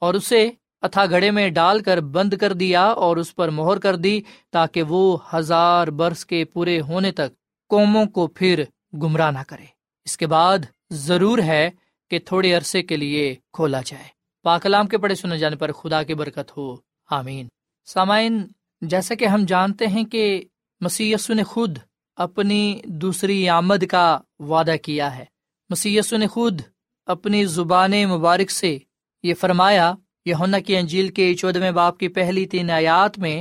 اور 0.00 0.14
اسے 0.14 0.50
اتھا 0.82 1.06
گڑے 1.06 1.30
میں 1.30 1.50
ڈال 1.50 1.82
کر 1.82 2.00
بند 2.00 2.34
کر 2.34 2.52
دیا 2.52 2.84
اور 2.84 3.16
اس 3.16 3.34
پر 3.34 3.50
مہر 3.50 3.78
کر 3.78 3.96
دی 3.96 4.20
تاکہ 4.50 4.82
وہ 4.82 5.18
ہزار 5.34 5.88
برس 5.88 6.26
کے 6.26 6.44
پورے 6.44 6.80
ہونے 6.80 7.12
تک 7.12 7.28
قوموں 7.68 8.06
کو 8.06 8.26
پھر 8.26 8.64
گمراہ 8.92 9.30
نہ 9.30 9.38
کرے۔ 9.48 9.64
اس 10.04 10.16
کے 10.16 10.26
بعد 10.26 10.58
ضرور 10.90 11.38
ہے 11.38 11.70
کہ 12.10 12.18
تھوڑے 12.18 12.52
عرصے 12.52 12.82
کے 12.82 12.96
لیے 12.96 13.34
کھولا 13.52 13.80
جائے۔ 13.86 14.04
پاکلام 14.42 14.86
کے 14.86 14.98
پڑے 14.98 15.14
سنے 15.14 15.38
جانے 15.38 15.56
پر 15.56 15.72
خدا 15.72 16.02
کی 16.02 16.14
برکت 16.14 16.56
ہو۔ 16.56 16.76
آمین۔ 17.10 17.48
سامعین، 17.86 18.46
جیسا 18.80 19.14
کہ 19.14 19.24
ہم 19.24 19.44
جانتے 19.44 19.86
ہیں 19.86 20.04
کہ 20.04 20.44
مسی 20.80 21.14
نے 21.28 21.42
خود 21.42 21.78
اپنی 22.16 22.80
دوسری 22.84 23.48
آمد 23.48 23.86
کا 23.86 24.18
وعدہ 24.38 24.74
کیا 24.82 25.18
ہے۔ 25.18 25.24
مسی 25.70 26.00
نے 26.12 26.26
خود 26.26 26.60
اپنی 27.06 27.44
زبان 27.44 27.92
مبارک 28.08 28.50
سے 28.50 28.78
یہ 29.24 29.34
فرمایا 29.34 29.92
یونا 30.26 30.58
کی 30.58 30.76
انجیل 30.76 31.08
کے 31.08 31.34
چودہویں 31.34 31.70
باپ 31.70 31.98
کی 31.98 32.08
پہلی 32.08 32.46
تین 32.46 32.70
آیات 32.70 33.18
میں 33.18 33.40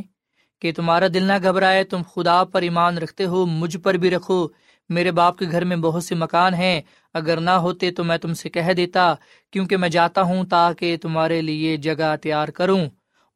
کہ 0.62 0.72
تمہارا 0.72 1.08
دل 1.14 1.24
نہ 1.24 1.34
گھبرائے، 1.44 1.84
تم 1.84 2.02
خدا 2.14 2.44
پر 2.44 2.62
ایمان 2.62 2.98
رکھتے 2.98 3.26
ہو، 3.26 3.46
مجھ 3.46 3.78
پر 3.78 3.94
بھی 3.94 4.10
رکھو، 4.10 4.48
میرے 4.90 5.12
باپ 5.12 5.38
کے 5.38 5.46
گھر 5.52 5.64
میں 5.66 5.78
بہت 5.78 6.04
سے 6.04 6.16
مکان 6.16 6.54
ہیں، 6.54 6.82
اگر 7.14 7.40
نہ 7.40 7.56
ہوتے 7.64 7.92
تو 7.92 8.04
میں 8.04 8.18
تم 8.18 8.34
سے 8.34 8.50
کہہ 8.50 8.72
دیتا، 8.74 9.14
کیونکہ 9.54 9.78
میں 9.78 9.90
جاتا 9.90 10.22
ہوں 10.22 10.44
تاکہ 10.46 10.98
تمہارے 10.98 11.42
لیے 11.42 11.78
جگہ 11.78 12.16
تیار 12.22 12.48
کروں، 12.48 12.86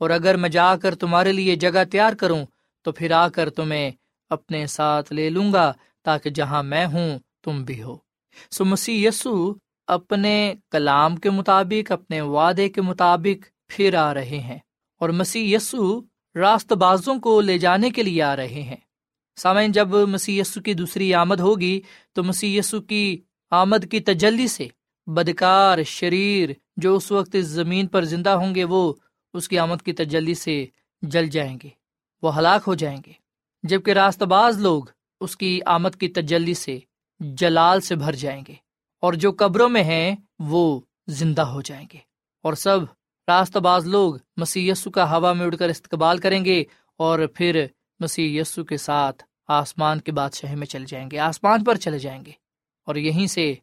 اور 0.01 0.09
اگر 0.09 0.37
میں 0.37 0.49
جا 0.49 0.75
کر 0.75 0.95
تمہارے 0.95 1.31
لیے 1.31 1.55
جگہ 1.55 1.83
تیار 1.91 2.13
کروں، 2.13 2.43
تو 2.85 2.91
پھر 2.91 3.11
آ 3.11 3.27
کر 3.27 3.49
تمہیں 3.49 3.91
اپنے 4.29 4.65
ساتھ 4.67 5.13
لے 5.13 5.29
لوں 5.29 5.51
گا، 5.53 5.71
تاکہ 6.05 6.29
جہاں 6.29 6.63
میں 6.63 6.85
ہوں 6.85 7.17
تم 7.43 7.63
بھی 7.63 7.81
ہو۔ 7.83 7.97
سو 8.51 8.65
مسیح 8.65 9.07
یسو 9.07 9.53
اپنے 9.87 10.53
کلام 10.71 11.15
کے 11.15 11.29
مطابق، 11.29 11.91
اپنے 11.91 12.21
وعدے 12.21 12.69
کے 12.69 12.81
مطابق 12.81 13.45
پھر 13.67 13.95
آ 13.95 14.13
رہے 14.13 14.39
ہیں 14.39 14.59
اور 14.99 15.09
مسیح 15.09 15.55
یسو 15.55 16.01
راست 16.35 16.73
بازوں 16.73 17.19
کو 17.19 17.41
لے 17.41 17.57
جانے 17.57 17.89
کے 17.89 18.03
لیے 18.03 18.21
آ 18.21 18.35
رہے 18.35 18.61
ہیں۔ 18.61 18.75
سامعین، 19.35 19.71
جب 19.71 19.89
مسیح 19.89 20.41
یسو 20.41 20.61
کی 20.61 20.73
دوسری 20.73 21.13
آمد 21.13 21.39
ہوگی 21.39 21.81
تو 22.13 22.23
مسیح 22.23 22.59
یسو 22.59 22.81
کی 22.81 23.21
آمد 23.51 23.91
کی 23.91 23.99
تجلی 23.99 24.47
سے 24.47 24.67
بدکار 25.07 25.83
شریر 25.83 26.49
جو 26.77 26.95
اس 26.95 27.11
وقت 27.11 27.35
اس 27.35 27.45
زمین 27.45 27.87
پر 27.87 28.03
زندہ 28.03 28.29
ہوں 28.29 28.55
گے، 28.55 28.63
وہ 28.63 28.93
اس 29.33 29.47
کی 29.47 29.59
آمد 29.59 29.81
کی 29.85 29.93
تجلی 29.93 30.33
سے 30.33 30.65
جل 31.01 31.27
جائیں 31.27 31.57
گے، 31.63 31.69
وہ 32.21 32.37
ہلاک 32.37 32.61
ہو 32.67 32.73
جائیں 32.73 32.97
گے۔ 33.05 33.11
جبکہ 33.63 33.91
راست 33.91 34.23
باز 34.23 34.61
لوگ 34.61 34.83
اس 35.21 35.37
کی 35.37 35.59
آمد 35.65 35.95
کی 35.99 36.07
تجلی 36.07 36.53
سے 36.53 36.79
جلال 37.19 37.81
سے 37.81 37.95
بھر 37.95 38.15
جائیں 38.15 38.43
گے۔ 38.47 38.66
اور 39.07 39.13
جو 39.13 39.31
قبروں 39.37 39.69
میں 39.69 39.83
ہیں 39.83 40.15
وہ 40.39 40.79
زندہ 41.07 41.41
ہو 41.41 41.61
جائیں 41.61 41.85
گے۔ 41.93 41.97
اور 42.43 42.53
سب 42.53 42.79
راست 43.27 43.57
باز 43.57 43.87
لوگ 43.87 44.15
مسیح 44.37 44.71
یسو 44.71 44.91
کا 44.91 45.17
ہوا 45.17 45.33
میں 45.33 45.45
اڑ 45.45 45.55
کر 45.55 45.69
استقبال 45.69 46.17
کریں 46.17 46.45
گے 46.45 46.63
اور 46.97 47.19
پھر 47.35 47.65
مسیح 47.99 48.41
یسو 48.41 48.63
کے 48.63 48.77
ساتھ 48.77 49.23
آسمان 49.47 49.99
کے 49.99 50.11
بادشاہی 50.11 50.55
میں 50.55 50.67
چلے 50.67 50.85
جائیں 50.85 51.11
گے، 51.11 51.19
آسمان 51.19 51.63
پر 51.63 51.75
چلے 51.75 51.99
جائیں 51.99 52.25
گے۔ 52.25 52.31
اور 52.85 52.95
یہیں 52.95 53.27
سے 53.27 53.53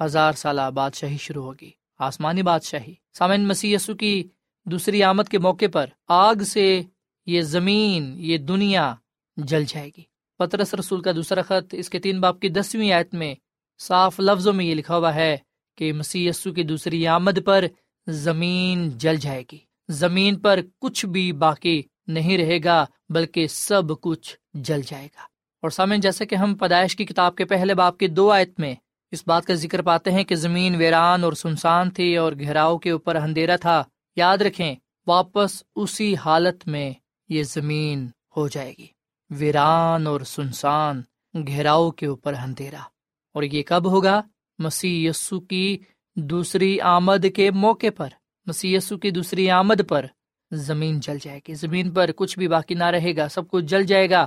ہزار 0.00 0.32
سالہ 0.32 0.70
بادشاہی 0.74 1.16
شروع 1.16 1.44
ہوگی، 1.44 1.70
آسمانی 1.98 2.42
بادشاہی۔ 2.42 2.94
سامن 3.18 3.48
مسیح 3.48 3.74
یسو 3.74 3.94
کی 3.94 4.28
دوسری 4.64 5.02
آمد 5.02 5.28
کے 5.30 5.38
موقع 5.38 5.64
پر 5.72 5.86
آگ 6.08 6.34
سے 6.34 6.82
یہ 7.26 7.42
زمین، 7.42 8.14
یہ 8.16 8.38
دنیا 8.38 8.94
جل 9.36 9.64
جائے 9.64 9.90
گی۔ 9.96 10.02
پترس 10.38 10.74
رسول 10.74 11.02
کا 11.02 11.12
دوسرا 11.12 11.42
خط 11.42 11.74
اس 11.78 11.90
کے 11.90 11.98
تین 11.98 12.20
باپ 12.20 12.40
کی 12.40 12.48
دسویں 12.48 12.92
آیت 12.92 13.14
میں 13.14 13.34
صاف 13.82 14.20
لفظوں 14.20 14.52
میں 14.52 14.64
یہ 14.64 14.74
لکھا 14.74 14.96
ہوا 14.96 15.14
ہے 15.14 15.36
کہ 15.78 15.92
مسی 15.92 16.30
کی 16.44 16.62
دوسری 16.62 17.06
آمد 17.06 17.38
پر 17.44 17.64
زمین 18.06 18.90
جل 18.90 19.16
جائے 19.16 19.44
گی۔ 19.52 19.58
زمین 19.88 20.38
پر 20.38 20.60
کچھ 20.80 21.06
بھی 21.06 21.32
باقی 21.32 21.82
نہیں 22.06 22.38
رہے 22.38 22.58
گا، 22.64 22.84
بلکہ 23.08 23.46
سب 23.46 23.82
کچھ 24.00 24.36
جل 24.54 24.80
جائے 24.86 25.06
گا۔ 25.06 25.22
اور 25.62 25.70
سامن 25.70 26.00
جیسے 26.00 26.26
کہ 26.26 26.34
ہم 26.34 26.54
پیدائش 26.54 26.96
کی 26.96 27.04
کتاب 27.04 27.36
کے 27.36 27.44
پہلے 27.44 27.74
باپ 27.74 27.98
کی 27.98 28.08
دو 28.08 28.30
آیت 28.30 28.60
میں 28.60 28.74
اس 29.10 29.22
بات 29.26 29.44
کا 29.44 29.54
ذکر 29.54 29.82
پاتے 29.82 30.10
ہیں 30.10 30.24
کہ 30.24 30.34
زمین 30.34 30.74
ویران 30.74 31.24
اور 31.24 31.32
سنسان 31.32 31.90
تھی 31.90 32.16
اور 32.16 32.32
گہراؤ 32.40 32.78
کے 32.78 32.90
اوپر 32.90 33.16
اندھیرا 33.16 33.56
تھا، 33.56 33.82
یاد 34.16 34.38
رکھیں، 34.38 34.74
واپس 35.06 35.62
اسی 35.76 36.16
حالت 36.16 36.68
میں 36.68 36.92
یہ 37.28 37.42
زمین 37.42 38.08
ہو 38.36 38.48
جائے 38.48 38.74
گی۔ 38.78 38.86
ویران 39.30 40.06
اور 40.06 40.20
سنسان 40.20 41.02
گہراؤ 41.34 41.90
کے 41.90 42.06
اوپر 42.06 42.34
اندھیرا۔ 42.34 42.91
اور 43.32 43.42
یہ 43.42 43.62
کب 43.62 43.90
ہوگا؟ 43.90 44.22
مسی 44.58 45.10
کی 45.48 45.78
دوسری 46.16 46.80
آمد 46.80 47.26
کے 47.36 47.50
موقع 47.50 47.86
پر۔ 47.96 48.08
مسی 48.46 48.76
کی 49.02 49.10
دوسری 49.10 49.50
آمد 49.50 49.88
پر۔ 49.88 50.06
زمین 50.50 51.00
جل 51.00 51.18
جائے 51.22 51.40
گی۔ 51.48 51.54
زمین 51.54 51.90
پر 51.90 52.10
کچھ 52.16 52.38
بھی 52.38 52.48
باقی 52.48 52.74
نہ 52.74 52.84
رہے 52.84 53.16
گا۔ 53.16 53.28
سب 53.28 53.48
کچھ 53.48 53.64
جل 53.64 53.82
جائے 53.82 54.10
گا۔ 54.10 54.26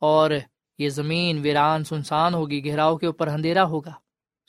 اور 0.00 0.30
یہ 0.78 0.88
زمین 0.88 1.38
ویران، 1.38 1.84
سنسان 1.84 2.34
ہوگی۔ 2.34 2.70
گہراؤ 2.70 2.96
کے 2.96 3.06
اوپر 3.06 3.28
اندھیرا 3.28 3.64
ہوگا۔ 3.64 3.92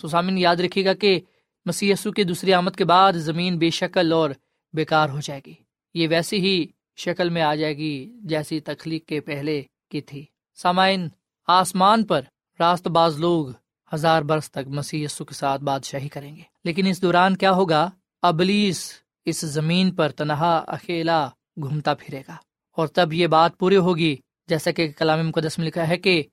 سسامن 0.02 0.38
یاد 0.38 0.56
رکھے 0.56 0.86
گا 0.86 0.94
کہ 0.94 1.20
مسی 1.66 1.92
یسو 1.92 2.12
کی 2.12 2.24
دوسری 2.24 2.54
آمد 2.54 2.72
کے 2.72 2.86
بعد 2.86 3.14
زمین 3.14 3.58
بے 3.58 3.70
شکل 3.70 4.14
اور 4.14 4.30
بیکار 4.74 5.10
ہو 5.10 5.20
جائے 5.24 5.42
گی۔ 5.46 5.54
یہ 5.94 6.08
ویسی 6.08 6.38
ہی 6.38 6.66
شکل 6.98 7.30
میں 7.30 7.42
آ 7.42 7.56
جائے 7.56 7.78
گی 7.78 8.12
جیسی 8.24 8.60
تخلیق 8.60 9.06
کے 9.06 9.20
پہلے 9.20 9.62
کی 9.92 10.02
تھی۔ 10.02 10.26
سامعین، 10.56 11.10
آسمان 11.48 12.06
پر 12.06 12.22
راست 12.60 12.88
باز 12.88 13.20
لوگ 13.20 13.48
ہزار 13.94 14.22
برس 14.22 14.52
تک 14.52 14.68
مسیح 14.68 15.06
یسو 15.06 15.26
کے 15.26 15.34
ساتھ 15.34 15.62
بادشاہی 15.62 16.10
کریں 16.10 16.36
گے۔ 16.36 16.42
لیکن 16.64 16.88
اس 16.88 17.02
دوران 17.02 17.38
کیا 17.38 17.52
ہوگا؟ 17.52 17.90
ابلیس 18.22 18.94
اس 19.26 19.42
زمین 19.42 19.92
پر 19.92 20.10
تنہا 20.10 20.58
اکیلا 20.58 21.30
گھومتا 21.62 21.94
پھرے 21.94 22.22
گا۔ 22.28 22.36
اور 22.78 22.88
تب 22.88 23.14
یہ 23.14 23.28
بات 23.28 23.58
پوری 23.58 23.78
ہوگی، 23.78 24.16
جیسا 24.48 24.72
کہ 24.72 24.92
کلام 24.92 25.28
مقدس 25.28 25.58
میں 25.58 25.68
لکھا 25.68 25.88
ہے 25.88 25.98
کہ 25.98 26.24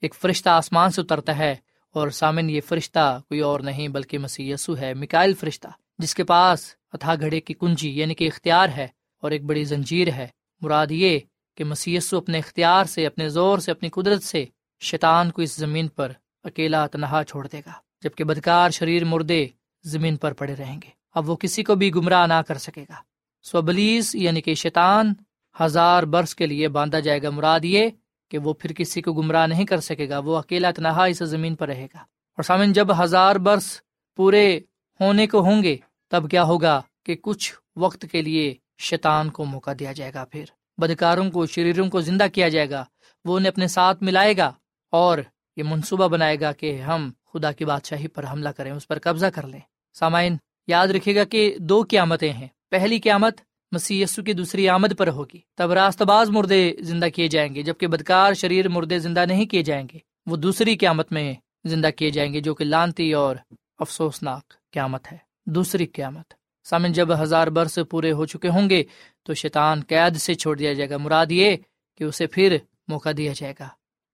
ایک 0.00 0.14
فرشتہ 0.14 0.48
آسمان 0.48 0.90
سے 0.90 1.00
اترتا 1.00 1.38
ہے 1.38 1.54
اور 1.94 2.08
سامن 2.08 2.50
یہ 2.50 2.60
فرشتہ 2.68 3.20
کوئی 3.28 3.40
اور 3.40 3.60
نہیں 3.60 3.88
بلکہ 3.88 4.18
مسیح 4.18 4.54
یسو 4.54 4.78
ہے 4.78 4.94
مکائل 4.94 5.34
فرشتہ، 5.34 5.68
جس 5.98 6.14
کے 6.14 6.24
پاس 6.24 6.74
اتھا 6.92 7.14
گھڑے 7.14 7.40
کی 7.40 7.54
کنجی 7.54 8.00
یعنی 8.00 8.14
کہ 8.14 8.24
اختیار 8.24 8.68
ہے 8.68 8.88
اور 9.22 9.30
ایک 9.30 9.44
بڑی 9.44 9.64
زنجیر 9.64 10.08
ہے۔ 10.08 10.26
مراد 10.60 10.86
یہ 10.90 11.18
کہ 11.56 11.64
مسی 11.64 11.98
اپنے 12.12 12.38
اختیار 12.38 12.84
سے، 12.84 13.06
اپنے 13.06 13.28
زور 13.28 13.58
سے، 13.58 13.70
اپنی 13.70 13.88
قدرت 13.88 14.22
سے 14.22 14.44
شیطان 14.80 15.30
کو 15.30 15.42
اس 15.42 15.56
زمین 15.56 15.88
پر 15.88 16.12
اکیلا 16.46 16.86
تنہا 16.86 17.24
چھوڑ 17.24 17.46
دے 17.46 17.60
گا، 17.66 17.72
جبکہ 18.02 18.24
بدکار 18.24 18.70
شریر 18.70 19.04
مردے 19.04 19.46
زمین 19.84 20.16
پر 20.16 20.32
پڑے 20.32 20.54
رہیں 20.54 20.76
گے۔ 20.76 20.90
اب 21.14 21.30
وہ 21.30 21.36
کسی 21.36 21.62
کو 21.62 21.74
بھی 21.74 21.94
گمراہ 21.94 22.26
نہ 22.26 22.42
کر 22.48 22.58
سکے 22.58 22.82
گا۔ 22.82 22.94
سوبلیس 23.42 24.14
یعنی 24.14 24.40
کہ 24.40 24.54
شیطان، 24.54 25.12
ہزار 25.60 26.02
برس 26.02 26.34
کے 26.34 26.46
لیے 26.46 26.68
باندھا 26.68 27.00
جائے 27.00 27.22
گا 27.22 27.30
مراد 27.30 27.60
یہ 27.62 27.88
کہ 28.30 28.38
وہ 28.38 28.52
پھر 28.52 28.72
کسی 28.72 29.02
کو 29.02 29.12
گمراہ 29.12 29.46
نہیں 29.46 29.64
کر 29.64 29.80
سکے 29.80 30.08
گا، 30.08 30.18
وہ 30.18 30.38
اکیلا 30.38 30.70
تنہا 30.70 31.04
اس 31.04 31.18
زمین 31.18 31.54
پر 31.54 31.68
رہے 31.68 31.86
گا۔ 31.94 31.98
اور 31.98 32.42
سامن، 32.42 32.72
جب 32.72 33.02
ہزار 33.02 33.36
برس 33.36 33.80
پورے 34.16 34.60
ہونے 35.00 35.26
کو 35.26 35.40
ہوں 35.40 35.62
گے، 35.62 35.76
تب 36.08 36.30
کیا 36.30 36.42
ہوگا 36.42 36.82
کہ 37.04 37.16
کچھ 37.22 37.54
وقت 37.76 38.06
کے 38.12 38.22
لیے 38.22 38.54
شیطان 38.78 39.30
کو 39.30 39.44
موقع 39.44 39.70
دیا 39.78 39.92
جائے 39.92 40.14
گا۔ 40.14 40.24
پھر 40.24 40.44
بدکاروں 40.78 41.30
کو، 41.30 41.46
شریروں 41.46 41.90
کو 41.90 42.00
زندہ 42.00 42.26
کیا 42.32 42.48
جائے 42.48 42.70
گا۔ 42.70 42.84
وہ 43.24 43.36
انہیں 43.36 43.48
اپنے 43.48 43.66
ساتھ 43.66 44.02
ملائے 44.02 44.36
گا 44.36 44.52
اور 44.90 45.18
یہ 45.56 45.62
منصوبہ 45.62 46.08
بنائے 46.08 46.40
گا 46.40 46.52
کہ 46.52 46.80
ہم 46.80 47.10
خدا 47.32 47.52
کی 47.52 47.64
بادشاہی 47.64 48.08
پر 48.08 48.24
حملہ 48.32 48.48
کریں، 48.48 48.72
اس 48.72 48.88
پر 48.88 48.98
قبضہ 48.98 49.26
کر 49.26 49.46
لیں۔ 49.46 49.60
سامعین، 49.94 50.36
یاد 50.66 50.88
رکھے 50.88 51.14
گا 51.14 51.24
کہ 51.24 51.56
دو 51.58 51.84
قیامتیں 51.88 52.32
ہیں۔ 52.32 52.48
پہلی 52.70 52.98
قیامت 52.98 53.40
مسی 53.72 54.04
کی 54.26 54.32
دوسری 54.32 54.68
آمد 54.68 54.98
پر 54.98 55.08
ہوگی۔ 55.08 55.40
تب 55.56 55.72
راست 55.72 56.02
باز 56.02 56.30
مردے 56.30 56.74
زندہ 56.80 57.06
کیے 57.14 57.28
جائیں 57.28 57.54
گے، 57.54 57.62
جبکہ 57.62 57.86
بدکار 57.86 58.34
شریر 58.34 58.68
مردے 58.68 58.98
زندہ 58.98 59.24
نہیں 59.28 59.46
کیے 59.46 59.62
جائیں 59.62 59.86
گے۔ 59.92 59.98
وہ 60.26 60.36
دوسری 60.36 60.76
قیامت 60.76 61.12
میں 61.12 61.34
زندہ 61.64 61.88
کیے 61.96 62.10
جائیں 62.10 62.34
گے، 62.34 62.40
جو 62.40 62.54
کہ 62.54 62.64
لانتی 62.64 63.12
اور 63.12 63.36
افسوسناک 63.78 64.54
قیامت 64.72 65.12
ہے۔ 65.12 65.18
دوسری 65.46 65.86
قیامت۔ 65.86 66.34
سامن 66.64 66.92
جب 66.92 67.22
ہزار 67.22 67.46
برس 67.46 67.78
پورے 67.90 68.12
ہو 68.12 68.26
چکے 68.26 68.48
ہوں 68.48 68.70
گے، 68.70 68.84
تو 69.22 69.34
شیطان 69.34 69.82
قید 69.88 70.16
سے 70.16 70.34
چھوڑ 70.34 70.56
دیا 70.56 70.72
جائے 70.72 70.90
گا۔ 70.90 70.96
مراد 70.96 71.26
یہ 71.30 71.56
کہ 71.96 72.04
اسے 72.04 72.26
پھر 72.26 72.56
موقع 72.88 73.08
دیا 73.16 73.32
جائے 73.36 73.54
گا۔ 73.60 73.68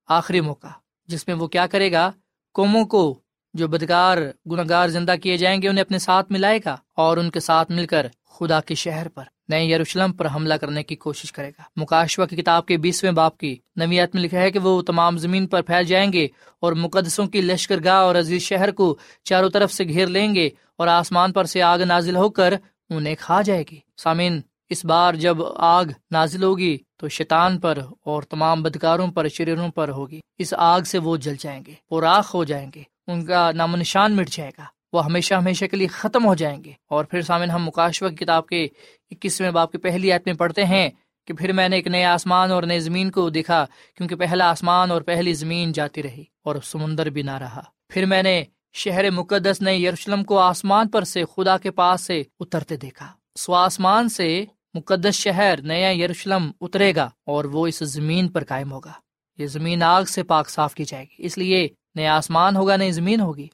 آخری 0.09 0.41
موقع۔ 0.41 0.67
جس 1.07 1.27
میں 1.27 1.37
وہ 1.37 1.47
کیا 1.47 1.67
کرے 1.67 1.93
گا؟ 1.93 2.11
قوموں 2.55 2.85
کو 2.85 3.19
جو 3.55 3.69
بدکار 3.69 4.19
گناگار 4.51 4.89
زندہ 4.89 5.15
کیے 5.23 5.37
جائیں 5.37 5.63
گے، 5.63 5.69
انہیں 5.69 5.83
اپنے 5.83 5.99
ساتھ 5.99 6.33
ملائے 6.33 6.59
گا 6.65 6.77
اور 6.95 7.17
ان 7.17 7.31
کے 7.31 7.41
ساتھ 7.41 7.73
مل 7.73 7.87
کر 7.87 8.07
خدا 8.31 8.61
کے 8.61 8.75
شہر 8.75 9.09
پر، 9.09 9.25
نئے 9.49 9.65
یروشلم 9.65 10.13
پر 10.13 10.27
حملہ 10.35 10.55
کرنے 10.55 10.83
کی 10.83 10.97
کوشش 10.97 11.33
کرے 11.33 11.49
گا۔ 11.49 11.63
مکاشوا 11.77 12.27
کی 12.27 12.37
کتاب 12.37 12.67
کے 12.67 12.77
بیسویں 12.77 13.13
باپ 13.13 13.39
کی 13.39 13.57
نویات 13.77 14.15
میں 14.15 14.23
لکھا 14.23 14.41
ہے 14.41 14.51
کہ 14.51 14.59
وہ 14.59 14.83
تمام 14.83 15.19
زمین 15.19 15.47
پر 15.47 15.63
پھیل 15.63 15.85
جائیں 15.85 16.13
گے 16.13 16.29
اور 16.61 16.73
مقدسوں 16.73 17.27
کی 17.27 17.41
لشکر 17.41 17.85
گاہ 17.85 18.03
اور 18.03 18.15
عزیز 18.15 18.43
شہر 18.43 18.71
کو 18.71 18.97
چاروں 19.25 19.51
طرف 19.51 19.73
سے 19.73 19.85
گھیر 19.85 20.07
لیں 20.07 20.35
گے 20.35 20.51
اور 20.77 20.89
آسمان 20.89 21.33
پر 21.33 21.45
سے 21.45 21.63
آگ 21.63 21.79
نازل 21.79 22.17
ہو 22.17 22.31
کر 22.31 22.55
انہیں 22.91 23.15
کھا 23.21 23.43
جائے 23.43 23.65
گی۔ 23.71 23.79
سامن 23.97 24.41
اس 24.73 24.85
بار 24.85 25.15
جب 25.15 25.37
آگ 25.57 25.85
نازل 26.11 26.43
ہوگی 26.43 26.79
تو 26.97 27.09
شیطان 27.09 27.59
پر 27.59 27.79
اور 28.05 28.23
تمام 28.23 28.63
بدکاروں 28.63 29.09
پر 29.09 29.29
شریروں 29.29 29.69
پر 29.69 29.89
ہوگی۔ 29.89 30.21
اس 30.39 30.55
آگ 30.57 30.81
سے 30.81 30.99
وہ 30.99 31.17
جل 31.17 31.35
جائیں 31.39 31.63
گے، 31.67 31.75
وہ 31.91 32.01
راخ 32.01 32.35
ہو 32.35 32.45
جائیں 32.45 32.71
گے، 32.75 32.83
ان 33.07 33.25
کا 33.25 33.53
نام 33.53 33.75
و 33.75 33.77
نشان 33.77 34.17
مٹ 34.17 34.29
جائے 34.29 34.51
گا۔ 34.59 34.65
وہ 34.93 35.05
ہمیشہ 35.05 35.35
ہمیشہ 35.35 35.65
کے 35.65 35.77
لیے 35.77 35.87
ختم 35.87 36.27
ہو 36.27 36.35
جائیں 36.35 36.65
گے۔ 36.65 36.73
اور 36.91 37.05
پھر 37.05 37.23
سامن 37.23 37.51
ہم 37.51 37.67
مکاشوہ 37.67 38.09
کتاب 38.09 38.47
کے 38.47 38.69
اکیسویں 39.11 39.51
باپ 39.51 39.73
کی 39.73 39.79
پہلی 39.79 40.13
آیت 40.13 40.23
میں 40.27 40.35
پڑھتے 40.35 40.65
ہیں 40.65 40.91
کہ 41.27 41.35
پھر 41.35 41.53
میں 41.53 41.69
نے 41.69 41.77
ایک 41.77 41.87
نئے 41.87 42.05
آسمان 42.05 42.51
اور 42.51 42.63
نئے 42.63 42.81
زمین 42.81 43.11
کو 43.11 43.31
دیکھا، 43.31 43.67
کیونکہ 43.97 44.17
پہلا 44.17 44.51
آسمان 44.51 44.91
اور 44.91 45.03
پہلی 45.03 45.33
زمین 45.33 45.73
جاتی 45.73 46.03
رہی 46.03 46.25
اور 46.45 46.57
سمندر 46.65 47.07
بھی 47.07 47.23
نہ 47.23 47.39
رہا۔ 47.39 47.63
پھر 47.89 48.07
میں 48.07 48.23
نے 48.23 48.45
شہر 48.73 49.11
مقدس 49.11 49.61
نئے 49.61 49.77
یروشلم 49.77 50.25
کو 50.25 50.39
آسمان 50.39 50.89
پر 50.89 51.05
سے 51.05 51.25
خدا 51.37 51.59
کے 51.59 51.71
پاس 51.71 52.01
سے 52.01 52.23
اترتے 52.41 52.77
دیکھا۔ 52.77 53.07
سو 53.37 53.55
آسمان 53.55 54.09
سے 54.09 54.45
مقدس 54.75 55.15
شہر 55.15 55.63
نیا 55.63 55.91
یروشلم 55.91 56.51
اترے 56.61 56.95
گا 56.95 57.11
اور 57.27 57.45
وہ 57.45 57.67
اس 57.67 57.79
زمین 57.79 58.29
پر 58.29 58.45
قائم 58.45 58.73
ہوگا۔ 58.73 58.93
یہ 59.39 59.47
زمین 59.47 59.83
آگ 59.83 60.05
سے 60.05 60.23
پاک 60.23 60.49
صاف 60.49 60.75
کی 60.75 60.85
جائے 60.85 61.05
گی، 61.05 61.15
اس 61.19 61.39
لیے 61.39 61.69
نیا 61.95 62.17
آسمان 62.17 62.57
ہوگا، 62.57 62.77
نئی 62.77 62.93
زمین 62.93 63.21
ہوگی۔ 63.21 63.49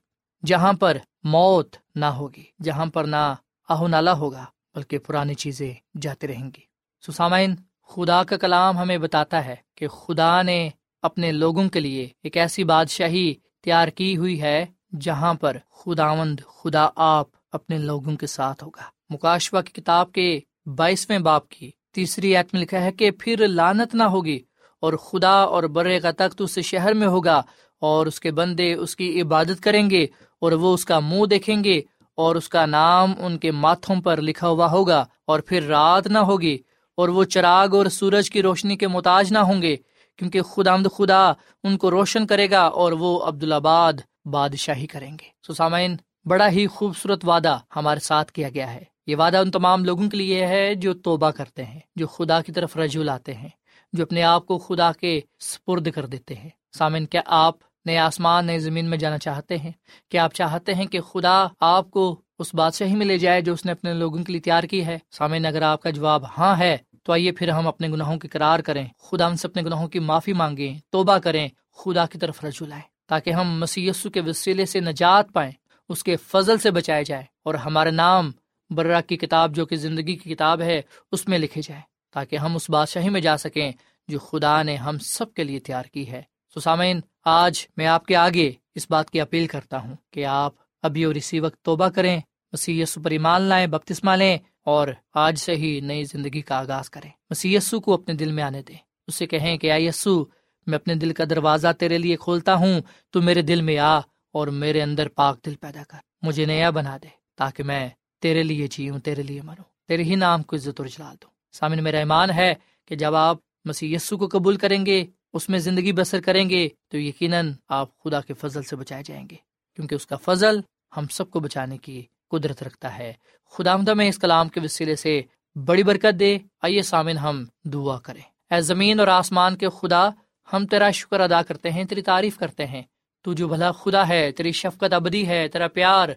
جہاں 0.47 0.73
پر 0.73 0.97
موت 1.23 1.77
نہ 1.95 2.05
ہوگی، 2.05 2.45
جہاں 2.63 2.87
پر 2.87 3.05
نہ 3.05 3.35
آہ 3.69 3.87
نالا 3.89 4.13
ہوگا، 4.13 4.45
بلکہ 4.75 4.99
پرانی 4.99 5.35
چیزیں 5.35 5.75
جاتی 6.01 6.29
رہیں 6.29 6.45
گی۔ 6.45 6.61
سسامین 7.07 7.55
خدا 7.89 8.23
کا 8.23 8.37
کلام 8.37 8.79
ہمیں 8.79 8.99
بتاتا 8.99 9.45
ہے 9.45 9.57
کہ 9.75 9.89
خدا 9.89 10.43
نے 10.43 10.69
اپنے 11.03 11.33
لوگوں 11.33 11.69
کے 11.69 11.81
لیے 11.81 12.09
ایک 12.23 12.37
ایسی 12.37 12.65
بادشاہی 12.65 13.35
تیار 13.65 13.89
کی 13.89 14.17
ہوئی 14.17 14.43
ہے 14.43 14.67
جہاں 15.01 15.35
پر 15.35 15.57
خداوند 15.71 16.41
خدا 16.41 16.89
آپ 16.97 17.27
اپنے 17.53 17.79
لوگوں 17.79 18.17
کے 18.17 18.27
ساتھ 18.27 18.65
ہوگا۔ 18.65 18.83
مکاشوا 19.11 19.63
کی 19.63 19.73
کتاب 19.73 20.13
کے 20.13 20.41
بائیسویں 20.77 21.19
باپ 21.19 21.49
کی 21.49 21.71
تیسری 21.95 22.37
ایت 22.37 22.55
میں 22.55 22.63
لکھا 22.63 22.85
ہے 22.85 22.93
کہ 22.93 23.11
پھر 23.11 23.49
لانت 23.49 23.95
نہ 23.95 24.03
ہوگی 24.03 24.41
اور 24.81 24.93
خدا 24.93 25.43
اور 25.43 25.63
برے 25.63 26.01
کا 26.01 26.11
تخت 26.11 26.41
اس 26.41 26.59
شہر 26.59 26.95
میں 26.95 27.07
ہوگا 27.07 27.43
اور 27.81 28.07
اس 28.07 28.21
کے 28.21 28.31
بندے 28.31 28.75
اس 28.75 28.97
کی 28.97 29.23
عبادت 29.23 29.63
کریں 29.63 29.91
گے 29.91 30.07
اور 30.41 30.53
وہ 30.53 30.75
اس 30.75 30.85
کا 30.85 31.01
منہ 31.01 31.25
دیکھیں 31.25 31.65
گے 31.65 31.81
اور 32.15 32.37
اس 32.37 32.49
کا 32.49 32.67
نام 32.67 33.13
ان 33.19 33.39
کے 33.39 33.51
ماتھوں 33.51 34.03
پر 34.03 34.21
لکھا 34.21 34.49
ہوا 34.49 34.71
ہوگا 34.71 35.05
اور 35.27 35.41
پھر 35.41 35.63
رات 35.63 36.07
نہ 36.07 36.19
ہوگی 36.19 36.59
اور 36.97 37.09
وہ 37.09 37.25
چراغ 37.25 37.77
اور 37.77 37.87
سورج 37.87 38.31
کی 38.31 38.43
روشنی 38.43 38.77
کے 38.77 38.89
محتاج 38.89 39.33
نہ 39.33 39.39
ہوں 39.39 39.63
گے 39.63 39.77
کیونکہ 40.17 40.43
خدا 40.43 40.77
خدا 40.77 41.33
ان 41.65 41.77
کو 41.77 41.91
روشن 41.91 42.27
کرے 42.27 42.51
گا 42.51 42.61
اور 42.61 42.93
وہ 42.93 43.25
عبدالآباد 43.25 43.93
بادشاہی 44.25 44.87
کریں 44.87 45.13
گے۔ 45.13 45.53
سسامین 45.53 45.97
بڑا 46.25 46.51
ہی 46.51 46.67
خوبصورت 46.67 47.25
وعدہ 47.29 47.59
ہمارے 47.77 48.01
ساتھ 48.01 48.33
کیا 48.33 48.49
گیا 48.49 48.75
ہے۔ 48.75 48.98
یہ 49.09 49.17
وعدہ 49.17 49.37
ان 49.37 49.51
تمام 49.51 49.85
لوگوں 49.85 50.09
کے 50.09 50.17
لیے 50.17 50.47
ہے 50.47 50.75
جو 50.75 50.95
توبہ 50.95 51.31
کرتے 51.31 51.65
ہیں، 51.65 51.81
جو 51.97 52.07
خدا 52.07 52.43
کی 52.43 52.53
طرف 52.53 52.77
رجوع 52.77 53.05
لاتے 53.05 53.35
ہیں، 53.35 53.49
جو 53.93 54.03
اپنے 54.03 54.23
آپ 54.23 54.47
کو 54.47 54.59
خدا 54.59 54.93
کے 54.93 55.21
سپرد 55.41 55.89
کر 55.91 56.07
دیتے 56.07 56.35
ہیں۔ 56.35 56.49
سامن 56.79 57.07
کیا 57.07 57.21
آپ 57.27 57.55
نئے 57.87 57.99
آسمان، 57.99 58.47
نئے 58.47 58.59
زمین 58.59 58.87
میں 58.87 58.99
جانا 58.99 59.19
چاہتے 59.19 59.59
ہیں؟ 59.59 59.73
کیا 60.09 60.25
آپ 60.25 60.35
چاہتے 60.35 60.75
ہیں 60.75 60.87
کہ 60.87 61.01
خدا 61.01 61.47
آپ 61.61 61.91
کو 61.91 62.21
اس 62.39 62.55
بادشاہی 62.55 62.97
میں 62.97 63.07
لے 63.07 63.19
جائے 63.19 63.41
جو 63.41 63.53
اس 63.53 63.65
نے 63.65 63.73
اپنے 63.73 63.93
لوگوں 63.93 64.25
کے 64.25 64.33
لیے 64.33 64.41
تیار 64.41 64.63
کی 64.63 64.87
ہے؟ 64.87 64.99
سامعین، 65.11 65.47
اگر 65.47 65.63
آپ 65.63 65.83
کا 65.83 65.91
جواب 65.91 66.25
ہاں 66.39 66.59
ہے، 66.59 66.77
تو 67.03 67.13
آئیے 67.13 67.33
پھر 67.33 67.49
ہم 67.49 67.69
اپنے 67.69 67.89
گناہوں 67.89 68.19
کی 68.19 68.29
قرار 68.29 68.59
کریں۔ 68.59 68.87
خدا 68.99 69.27
ہم 69.27 69.37
سے 69.37 69.49
اپنے 69.49 69.63
گناہوں 69.63 69.89
کی 69.89 69.99
معافی 69.99 70.33
مانگیں، 70.33 70.79
توبہ 70.91 71.19
کریں، 71.19 71.49
خدا 71.77 72.07
کی 72.07 72.19
طرف 72.19 72.45
رجوع 72.45 72.67
لائیں، 72.67 72.83
تاکہ 73.07 73.31
ہم 73.31 73.61
مسی 73.61 73.91
کے 74.15 74.21
وسیلے 74.21 74.67
سے 74.67 74.81
نجات 74.81 75.33
پائیں، 75.33 75.53
اس 75.89 76.05
کے 76.05 76.17
فضل 76.17 76.59
سے 76.59 76.71
بچائے 76.71 77.05
جائے 77.05 77.25
اور 77.45 77.55
ہمارے 77.55 77.91
نام 77.91 78.31
برا 78.71 79.01
کی 79.01 79.17
کتاب 79.17 79.55
جو 79.55 79.67
کہ 79.67 79.77
زندگی 79.77 80.17
کی 80.17 80.35
کتاب 80.35 80.61
ہے، 80.61 80.83
اس 81.13 81.29
میں 81.29 81.39
لکھے 81.39 81.61
جائے 81.65 81.81
تاکہ 82.13 82.37
ہم 82.37 82.57
اس 82.57 82.71
بادشاہی 82.71 83.09
میں 83.09 83.21
جا 83.21 83.37
سکیں 83.37 83.73
جو 84.09 84.19
خدا 84.19 84.63
نے 84.63 84.77
ہم 84.77 84.99
سب 84.99 85.35
کے 85.35 85.45
لیے 85.45 85.59
تیار 85.59 85.83
کی 85.83 86.11
ہے۔ 86.11 86.23
سسامین 86.55 87.01
آج 87.25 87.67
میں 87.77 87.87
آپ 87.87 88.07
کے 88.07 88.17
آگے 88.17 88.53
اس 88.75 88.87
بات 88.91 89.11
کی 89.11 89.21
اپیل 89.21 89.47
کرتا 89.47 89.79
ہوں 89.79 89.97
کہ 90.11 90.25
آپ 90.25 90.53
ابھی 90.83 91.05
اور 91.05 91.15
اسی 91.15 91.41
وقت 91.41 91.63
توبہ 91.63 91.89
کریں 91.89 92.21
مسی 92.53 92.85
پر 93.03 93.11
ایمان 93.11 93.43
لائیں 93.43 93.67
بپتسما 93.67 94.17
لیں 94.17 94.39
اور 94.65 94.89
آج 95.15 95.39
سے 95.39 95.55
ہی 95.55 95.81
نئی 95.81 96.05
زندگی 96.05 96.41
کا 96.41 96.59
آغاز 96.59 96.91
کریں۔ 96.91 97.11
مسی 97.31 97.57
کو 97.85 97.95
اپنے 97.95 98.15
دل 98.15 98.33
میں 98.33 98.43
آنے 98.43 98.63
دیں۔ 98.63 98.77
اسے 99.07 99.27
کہیں 99.27 99.59
کہ 99.59 99.71
آئی 99.71 99.87
یسو، 99.87 100.25
میں 100.67 100.79
اپنے 100.79 100.95
دل 100.95 101.13
کا 101.13 101.25
دروازہ 101.31 101.69
تیرے 101.79 101.99
لیے 101.99 102.17
کھولتا 102.17 102.55
ہوں، 102.55 102.81
تو 103.11 103.23
میرے 103.23 103.43
دل 103.43 103.63
میں 103.63 103.79
آ 103.79 103.99
اور 104.33 104.47
میرے 104.47 104.83
اندر 104.83 105.09
پاک 105.09 105.47
دل 105.47 105.55
پیدا 105.55 105.83
کر، 105.89 105.99
مجھے 106.23 106.45
نیا 106.45 106.71
بنا 106.71 106.97
دے 106.97 107.09
تاکہ 107.37 107.63
میں 107.63 107.89
تیرے 108.21 108.43
لیے 108.43 108.67
جیوں، 108.67 108.99
تیرے 108.99 109.23
لیے 109.23 109.43
مروں، 109.43 109.65
تیرے 109.89 110.03
ہی 110.03 110.15
نام 110.15 110.43
کو 110.43 110.57
عزت 110.57 110.81
اور 110.81 110.87
جلال 110.87 111.17
دوں۔ 111.23 111.31
سامنے 111.53 111.83
میرا 111.83 111.99
ایمان 111.99 112.31
ہے 112.31 112.55
کہ 112.89 112.97
جب 112.97 113.15
آپ 113.15 113.37
مسی 113.65 113.97
کو 114.11 114.29
قبول 114.33 114.57
کریں 114.57 114.87
گے، 114.87 115.05
اس 115.33 115.49
میں 115.49 115.59
زندگی 115.59 115.93
بسر 115.93 116.21
کریں 116.21 116.51
گے، 116.51 116.69
تو 116.89 116.99
یقیناً 116.99 117.53
آپ 117.69 117.99
خدا 117.99 118.21
کے 118.21 118.35
فضل 118.35 118.63
سے 118.63 118.77
بچائے 118.77 119.03
جائیں 119.03 119.27
گے۔ 119.31 119.37
کیونکہ 119.77 119.95
اس 119.95 120.07
کا 120.07 120.17
فضل 120.17 120.61
ہم 120.97 121.07
سب 121.11 121.31
کو 121.31 121.41
بچانے 121.41 121.79
کی 121.79 122.03
قدرت 122.31 122.63
رکھتا 122.63 122.99
ہے۔ 122.99 123.13
خدا 123.51 123.77
مدہ 123.77 123.95
میں 123.95 124.09
اس 124.09 124.19
کلام 124.19 124.49
کے 124.49 124.61
وسیلے 124.61 124.97
سے 124.97 125.23
بڑی 125.65 125.83
برکت 125.83 126.21
دے۔ 126.21 126.39
آئیے 126.63 126.83
سامن 126.83 127.19
ہم 127.19 127.45
دعا 127.65 127.99
کریں۔ 127.99 128.55
اے 128.55 128.61
زمین 128.61 129.01
اور 129.01 129.09
آسمان 129.09 129.57
کے 129.57 129.69
خدا، 129.69 130.09
ہم 130.53 130.67
تیرا 130.67 130.91
شکر 130.91 131.21
ادا 131.21 131.43
کرتے 131.43 131.71
ہیں، 131.71 131.85
تیری 131.85 132.03
تعریف 132.03 132.39
کرتے 132.39 132.67
ہیں۔ 132.67 132.83
تو 133.23 133.33
جو 133.33 133.49
بھلا 133.49 133.73
خدا 133.73 134.09
ہے، 134.09 134.33
تیری 134.33 134.53
شفقت 134.53 134.93
ابدی 134.93 135.27
ہے، 135.27 135.49
تیرا 135.49 135.69
پیار 135.69 136.09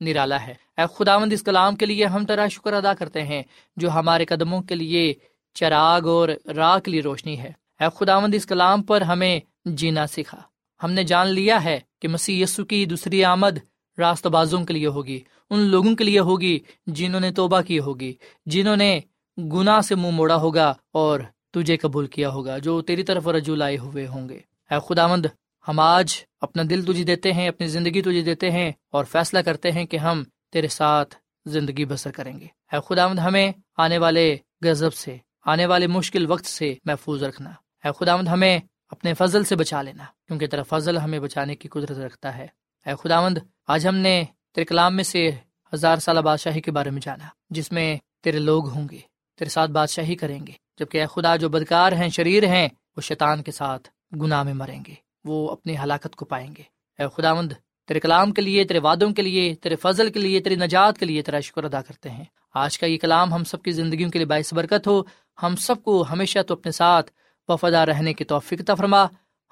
نرالا 0.00 0.46
ہے۔ 0.46 0.54
اے 0.78 0.82
خدا 0.96 1.18
مند 1.18 1.32
اس 1.32 1.42
کلام 1.42 1.76
کے 1.76 1.86
لیے 1.86 2.04
ہم 2.04 2.26
تیرا 2.26 2.48
شکر 2.48 2.72
ادا 2.72 2.94
کرتے 2.94 3.22
ہیں 3.22 3.42
جو 3.76 3.90
ہمارے 3.90 4.24
قدموں 4.24 4.62
کے 4.62 4.74
لیے 4.74 5.14
چراغ 5.54 6.08
اور 6.08 6.28
راہ 6.56 6.78
کے 6.78 6.90
لیے 6.90 7.00
روشنی 7.00 7.38
ہے۔ 7.38 7.52
اے 7.80 7.86
خداوند، 7.94 8.34
اس 8.34 8.46
کلام 8.46 8.82
پر 8.82 9.00
ہمیں 9.00 9.40
جینا 9.64 10.06
سکھا۔ 10.06 10.40
ہم 10.82 10.92
نے 10.92 11.04
جان 11.04 11.26
لیا 11.26 11.64
ہے 11.64 11.80
کہ 12.02 12.08
مسیح 12.08 12.42
یسو 12.42 12.64
کی 12.64 12.84
دوسری 12.84 13.24
آمد 13.24 13.58
راست 13.98 14.26
بازوں 14.26 14.64
کے 14.64 14.74
لیے 14.74 14.86
ہوگی، 14.86 15.20
ان 15.50 15.58
لوگوں 15.58 15.94
کے 15.94 16.04
لیے 16.04 16.18
ہوگی 16.18 16.58
جنہوں 16.86 17.20
نے 17.20 17.32
توبہ 17.32 17.60
کی 17.60 17.78
ہوگی، 17.78 18.12
جنہوں 18.46 18.76
نے 18.76 19.00
گناہ 19.38 19.80
سے 19.80 19.94
منہ 19.94 20.10
موڑا 20.10 20.36
ہوگا 20.36 20.74
اور 20.92 21.20
تجھے 21.50 21.76
قبول 21.76 22.06
کیا 22.06 22.30
ہوگا، 22.30 22.58
جو 22.58 22.82
تیری 22.82 23.02
طرف 23.02 23.28
رجوع 23.28 23.56
لائے 23.56 23.78
ہوئے 23.78 24.06
ہوں 24.06 24.28
گے۔ 24.28 24.38
اے 24.70 24.74
خدا 24.88 25.06
مند 25.06 25.26
ہم 25.68 25.80
آج 25.80 26.14
اپنا 26.40 26.62
دل 26.70 26.84
تجھے 26.84 27.04
دیتے 27.04 27.32
ہیں، 27.32 27.48
اپنی 27.48 27.66
زندگی 27.66 28.02
تجھے 28.02 28.22
دیتے 28.22 28.50
ہیں 28.50 28.72
اور 28.92 29.04
فیصلہ 29.04 29.38
کرتے 29.38 29.72
ہیں 29.72 29.84
کہ 29.84 29.96
ہم 29.96 30.22
تیرے 30.52 30.68
ساتھ 30.68 31.16
زندگی 31.46 31.84
بسر 31.84 32.10
کریں 32.10 32.40
گے۔ 32.40 32.46
اے 32.72 32.78
خدا 32.88 33.06
ہمیں 33.06 33.52
آنے 33.76 33.98
والے 33.98 34.36
غذب 34.62 34.94
سے، 34.94 35.16
آنے 35.46 35.66
والے 35.66 35.86
مشکل 35.86 36.30
وقت 36.30 36.46
سے 36.46 36.74
محفوظ 36.84 37.22
رکھنا۔ 37.22 37.50
اے 37.84 37.90
خدا 37.98 38.14
ہمیں 38.14 38.58
اپنے 38.88 39.14
فضل 39.14 39.44
سے 39.44 39.56
بچا 39.56 39.82
لینا، 39.82 40.04
کیونکہ 40.26 40.46
تیرا 40.46 40.62
فضل 40.62 40.96
ہمیں 40.96 41.18
بچانے 41.18 41.54
کی 41.54 41.68
قدرت 41.68 41.98
رکھتا 41.98 42.36
ہے۔ 42.36 42.46
اے 42.86 42.92
خدا 43.02 43.20
مند 43.20 43.38
آج 43.66 43.86
ہم 43.86 43.96
نے 43.96 44.24
تیرے 44.54 44.64
کلام 44.64 44.96
میں 44.96 45.04
سے 45.04 45.30
ہزار 45.74 45.96
سالہ 45.96 46.20
بادشاہی 46.20 46.60
کے 46.60 46.70
بارے 46.70 46.90
میں 46.90 47.00
جانا، 47.00 47.28
جس 47.50 47.72
میں 47.72 47.96
تیرے 48.22 48.38
لوگ 48.38 48.68
ہوں 48.68 48.88
گے، 48.88 48.98
تیرے 49.38 49.50
ساتھ 49.50 49.70
بادشاہی 49.70 50.14
کریں 50.14 50.46
گے، 50.46 50.52
جبکہ 50.78 51.00
اے 51.00 51.06
خدا 51.06 51.36
جو 51.36 51.48
بدکار 51.48 51.92
ہیں، 51.92 52.08
شریر 52.08 52.44
ہیں، 52.44 52.68
وہ 52.96 53.00
شیطان 53.00 53.42
کے 53.42 53.52
ساتھ 53.52 53.88
گناہ 54.20 54.42
میں 54.42 54.54
مریں 54.54 54.80
گے۔ 54.86 55.09
وہ 55.24 55.50
اپنی 55.50 55.76
ہلاکت 55.78 56.16
کو 56.16 56.24
پائیں 56.24 56.54
گے۔ 56.58 56.62
اے 56.98 57.08
خدا 57.16 57.34
مند 57.34 57.52
تیرے 57.86 58.00
کلام 58.00 58.32
کے 58.32 58.42
لیے، 58.42 58.64
تیرے 58.64 58.78
وادوں 58.78 59.10
کے 59.10 59.22
لیے، 59.22 59.54
تیرے 59.54 59.76
فضل 59.76 60.12
کے 60.12 60.20
لیے، 60.20 60.40
تیری 60.40 60.54
نجات 60.54 60.98
کے 60.98 61.06
لیے 61.06 61.22
تیرا 61.22 61.40
شکر 61.40 61.64
ادا 61.64 61.82
کرتے 61.82 62.10
ہیں۔ 62.10 62.24
آج 62.54 62.78
کا 62.78 62.86
یہ 62.86 62.98
کلام 62.98 63.34
ہم 63.34 63.44
سب 63.44 63.62
کی 63.62 63.70
زندگیوں 63.70 64.10
کے 64.10 64.18
لیے 64.18 64.26
باعث 64.26 64.54
برکت 64.54 64.86
ہو۔ 64.86 65.02
ہم 65.42 65.56
سب 65.56 65.82
کو 65.82 66.04
ہمیشہ 66.10 66.38
تو 66.46 66.54
اپنے 66.54 66.72
ساتھ 66.72 67.10
وفادار 67.48 67.88
رہنے 67.88 68.14
کی 68.14 68.24
توفیق 68.24 68.70
فرما۔ 68.78 69.04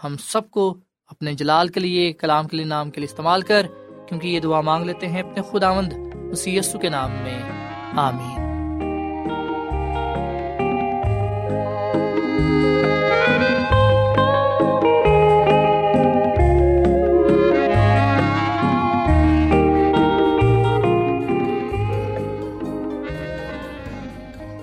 ہم 0.05 0.17
سب 0.17 0.51
کو 0.51 0.77
اپنے 1.07 1.33
جلال 1.33 1.69
کے 1.69 1.81
لیے، 1.81 2.13
کلام 2.13 2.49
کے 2.49 2.57
لیے، 2.57 2.67
نام 2.67 2.91
کے 2.91 3.01
لیے 3.01 3.09
استعمال 3.11 3.43
کر۔ 3.43 3.67
کیونکہ 4.09 4.29
یہ 4.29 4.41
دعا 4.41 4.61
مانگ 4.61 4.85
لیتے 4.85 5.09
ہیں 5.09 5.23
اپنے 5.23 5.43
خدا 5.51 5.73
مند 5.73 5.93
اسی 6.33 6.61
کے 6.83 6.89
نام 6.89 7.11
میں۔ 7.11 7.43
آمین۔ 7.97 8.49